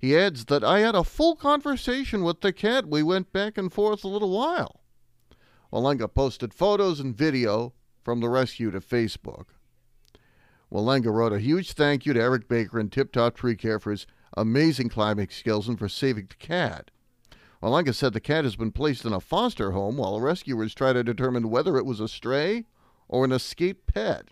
He 0.01 0.17
adds 0.17 0.45
that 0.45 0.63
I 0.63 0.79
had 0.79 0.95
a 0.95 1.03
full 1.03 1.35
conversation 1.35 2.23
with 2.23 2.41
the 2.41 2.51
cat. 2.51 2.87
We 2.87 3.03
went 3.03 3.31
back 3.31 3.55
and 3.55 3.71
forth 3.71 4.03
a 4.03 4.07
little 4.07 4.31
while. 4.31 4.81
Walenga 5.71 6.11
posted 6.11 6.55
photos 6.55 6.99
and 6.99 7.15
video 7.15 7.73
from 8.03 8.19
the 8.19 8.27
rescue 8.27 8.71
to 8.71 8.81
Facebook. 8.81 9.49
Walenga 10.73 11.13
wrote 11.13 11.33
a 11.33 11.39
huge 11.39 11.73
thank 11.73 12.07
you 12.07 12.13
to 12.13 12.19
Eric 12.19 12.47
Baker 12.47 12.79
and 12.79 12.91
Tip 12.91 13.11
Top 13.11 13.35
Tree 13.35 13.55
Care 13.55 13.77
for 13.77 13.91
his 13.91 14.07
amazing 14.35 14.89
climbing 14.89 15.29
skills 15.29 15.67
and 15.67 15.77
for 15.77 15.87
saving 15.87 16.27
the 16.29 16.35
cat. 16.35 16.89
Walenga 17.61 17.93
said 17.93 18.13
the 18.13 18.19
cat 18.19 18.43
has 18.43 18.55
been 18.55 18.71
placed 18.71 19.05
in 19.05 19.13
a 19.13 19.19
foster 19.19 19.71
home 19.71 19.97
while 19.97 20.19
rescuers 20.19 20.73
try 20.73 20.93
to 20.93 21.03
determine 21.03 21.51
whether 21.51 21.77
it 21.77 21.85
was 21.85 21.99
a 21.99 22.07
stray 22.07 22.65
or 23.07 23.23
an 23.23 23.31
escaped 23.31 23.93
pet. 23.93 24.29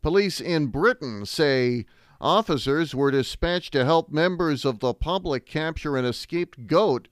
Police 0.00 0.40
in 0.40 0.68
Britain 0.68 1.26
say 1.26 1.84
officers 2.20 2.94
were 2.94 3.10
dispatched 3.10 3.72
to 3.72 3.84
help 3.84 4.10
members 4.10 4.64
of 4.64 4.80
the 4.80 4.94
public 4.94 5.46
capture 5.46 5.96
an 5.96 6.04
escaped 6.04 6.66
goat 6.66 7.08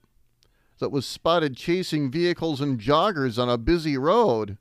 that 0.79 0.91
was 0.91 1.05
spotted 1.05 1.55
chasing 1.55 2.11
vehicles 2.11 2.61
and 2.61 2.79
joggers 2.79 3.41
on 3.41 3.49
a 3.49 3.57
busy 3.57 3.97
road. 3.97 4.57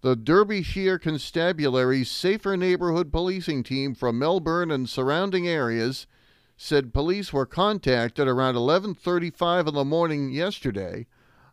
The 0.00 0.14
Derbyshire 0.14 0.98
Constabulary's 0.98 2.10
Safer 2.10 2.56
Neighborhood 2.56 3.10
Policing 3.10 3.64
Team 3.64 3.94
from 3.94 4.18
Melbourne 4.18 4.70
and 4.70 4.88
surrounding 4.88 5.48
areas 5.48 6.06
said 6.56 6.92
police 6.92 7.32
were 7.32 7.46
contacted 7.46 8.28
around 8.28 8.56
11:35 8.56 9.68
in 9.68 9.74
the 9.74 9.84
morning 9.84 10.30
yesterday 10.30 11.06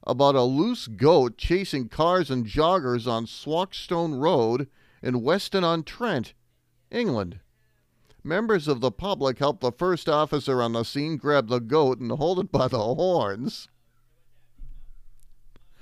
about 0.04 0.36
a 0.36 0.44
loose 0.44 0.88
goat 0.88 1.38
chasing 1.38 1.90
cars 1.90 2.30
and 2.30 2.46
joggers 2.46 3.08
on 3.08 3.26
Swarkestone 3.26 4.20
Road 4.20 4.68
in 5.02 5.22
Weston-on-Trent, 5.22 6.34
England. 6.92 7.40
Members 8.26 8.68
of 8.68 8.82
the 8.82 8.90
public 8.90 9.38
helped 9.38 9.62
the 9.62 9.72
first 9.72 10.10
officer 10.10 10.60
on 10.60 10.74
the 10.74 10.84
scene 10.84 11.16
grab 11.16 11.48
the 11.48 11.60
goat 11.60 12.00
and 12.00 12.12
hold 12.12 12.40
it 12.40 12.52
by 12.52 12.68
the 12.68 12.80
horns 12.80 13.68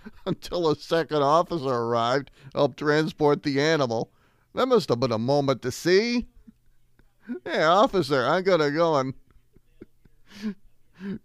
until 0.25 0.69
a 0.69 0.75
second 0.75 1.23
officer 1.23 1.69
arrived, 1.69 2.31
helped 2.53 2.79
transport 2.79 3.43
the 3.43 3.61
animal. 3.61 4.11
That 4.53 4.67
must 4.67 4.89
have 4.89 4.99
been 4.99 5.13
a 5.13 5.17
moment 5.17 5.61
to 5.61 5.71
see. 5.71 6.27
Hey, 7.45 7.63
officer, 7.63 8.25
I'm 8.25 8.43
to 8.43 8.71
go 8.71 8.97
and 8.97 9.13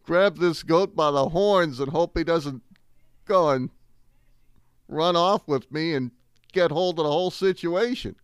grab 0.04 0.38
this 0.38 0.62
goat 0.62 0.94
by 0.94 1.10
the 1.10 1.30
horns 1.30 1.80
and 1.80 1.90
hope 1.90 2.16
he 2.16 2.22
doesn't 2.22 2.62
go 3.24 3.50
and 3.50 3.70
run 4.86 5.16
off 5.16 5.48
with 5.48 5.72
me 5.72 5.94
and 5.94 6.12
get 6.52 6.70
hold 6.70 7.00
of 7.00 7.06
the 7.06 7.10
whole 7.10 7.32
situation. 7.32 8.14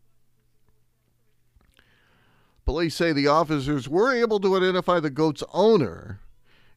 Police 2.64 2.94
say 2.94 3.12
the 3.12 3.26
officers 3.26 3.88
were 3.88 4.14
able 4.14 4.40
to 4.40 4.56
identify 4.56 4.98
the 4.98 5.10
goat's 5.10 5.42
owner, 5.52 6.20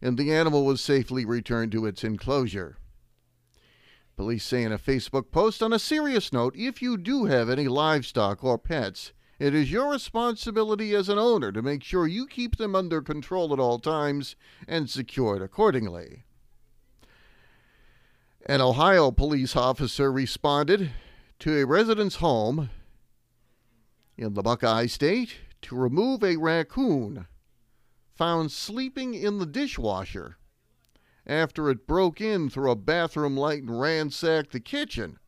and 0.01 0.17
the 0.17 0.33
animal 0.33 0.65
was 0.65 0.81
safely 0.81 1.23
returned 1.23 1.71
to 1.71 1.85
its 1.85 2.03
enclosure. 2.03 2.77
Police 4.17 4.43
say 4.43 4.63
in 4.63 4.71
a 4.71 4.79
Facebook 4.79 5.31
post 5.31 5.63
on 5.63 5.71
a 5.71 5.79
serious 5.79 6.33
note 6.33 6.55
if 6.57 6.81
you 6.81 6.97
do 6.97 7.25
have 7.25 7.49
any 7.49 7.67
livestock 7.67 8.43
or 8.43 8.57
pets, 8.57 9.13
it 9.39 9.53
is 9.53 9.71
your 9.71 9.91
responsibility 9.91 10.95
as 10.95 11.07
an 11.07 11.19
owner 11.19 11.51
to 11.51 11.61
make 11.61 11.83
sure 11.83 12.07
you 12.07 12.25
keep 12.25 12.57
them 12.57 12.75
under 12.75 13.01
control 13.01 13.53
at 13.53 13.59
all 13.59 13.77
times 13.79 14.35
and 14.67 14.89
secured 14.89 15.41
accordingly. 15.41 16.25
An 18.47 18.59
Ohio 18.59 19.11
police 19.11 19.55
officer 19.55 20.11
responded 20.11 20.91
to 21.39 21.55
a 21.55 21.65
resident's 21.65 22.15
home 22.15 22.71
in 24.17 24.33
the 24.33 24.41
Buckeye 24.41 24.87
State 24.87 25.35
to 25.61 25.75
remove 25.75 26.23
a 26.23 26.37
raccoon 26.37 27.27
found 28.15 28.51
sleeping 28.51 29.13
in 29.13 29.37
the 29.37 29.45
dishwasher 29.45 30.37
after 31.25 31.69
it 31.69 31.85
broke 31.85 32.21
in 32.21 32.49
through 32.49 32.71
a 32.71 32.75
bathroom 32.75 33.35
light 33.37 33.61
and 33.61 33.79
ransacked 33.79 34.51
the 34.51 34.59
kitchen. 34.59 35.19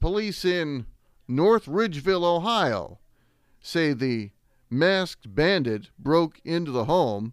Police 0.00 0.44
in 0.44 0.86
North 1.28 1.66
Ridgeville, 1.66 2.24
Ohio, 2.24 3.00
say 3.60 3.92
the 3.92 4.30
masked 4.70 5.34
bandit 5.34 5.90
broke 5.98 6.40
into 6.44 6.70
the 6.70 6.84
home, 6.84 7.32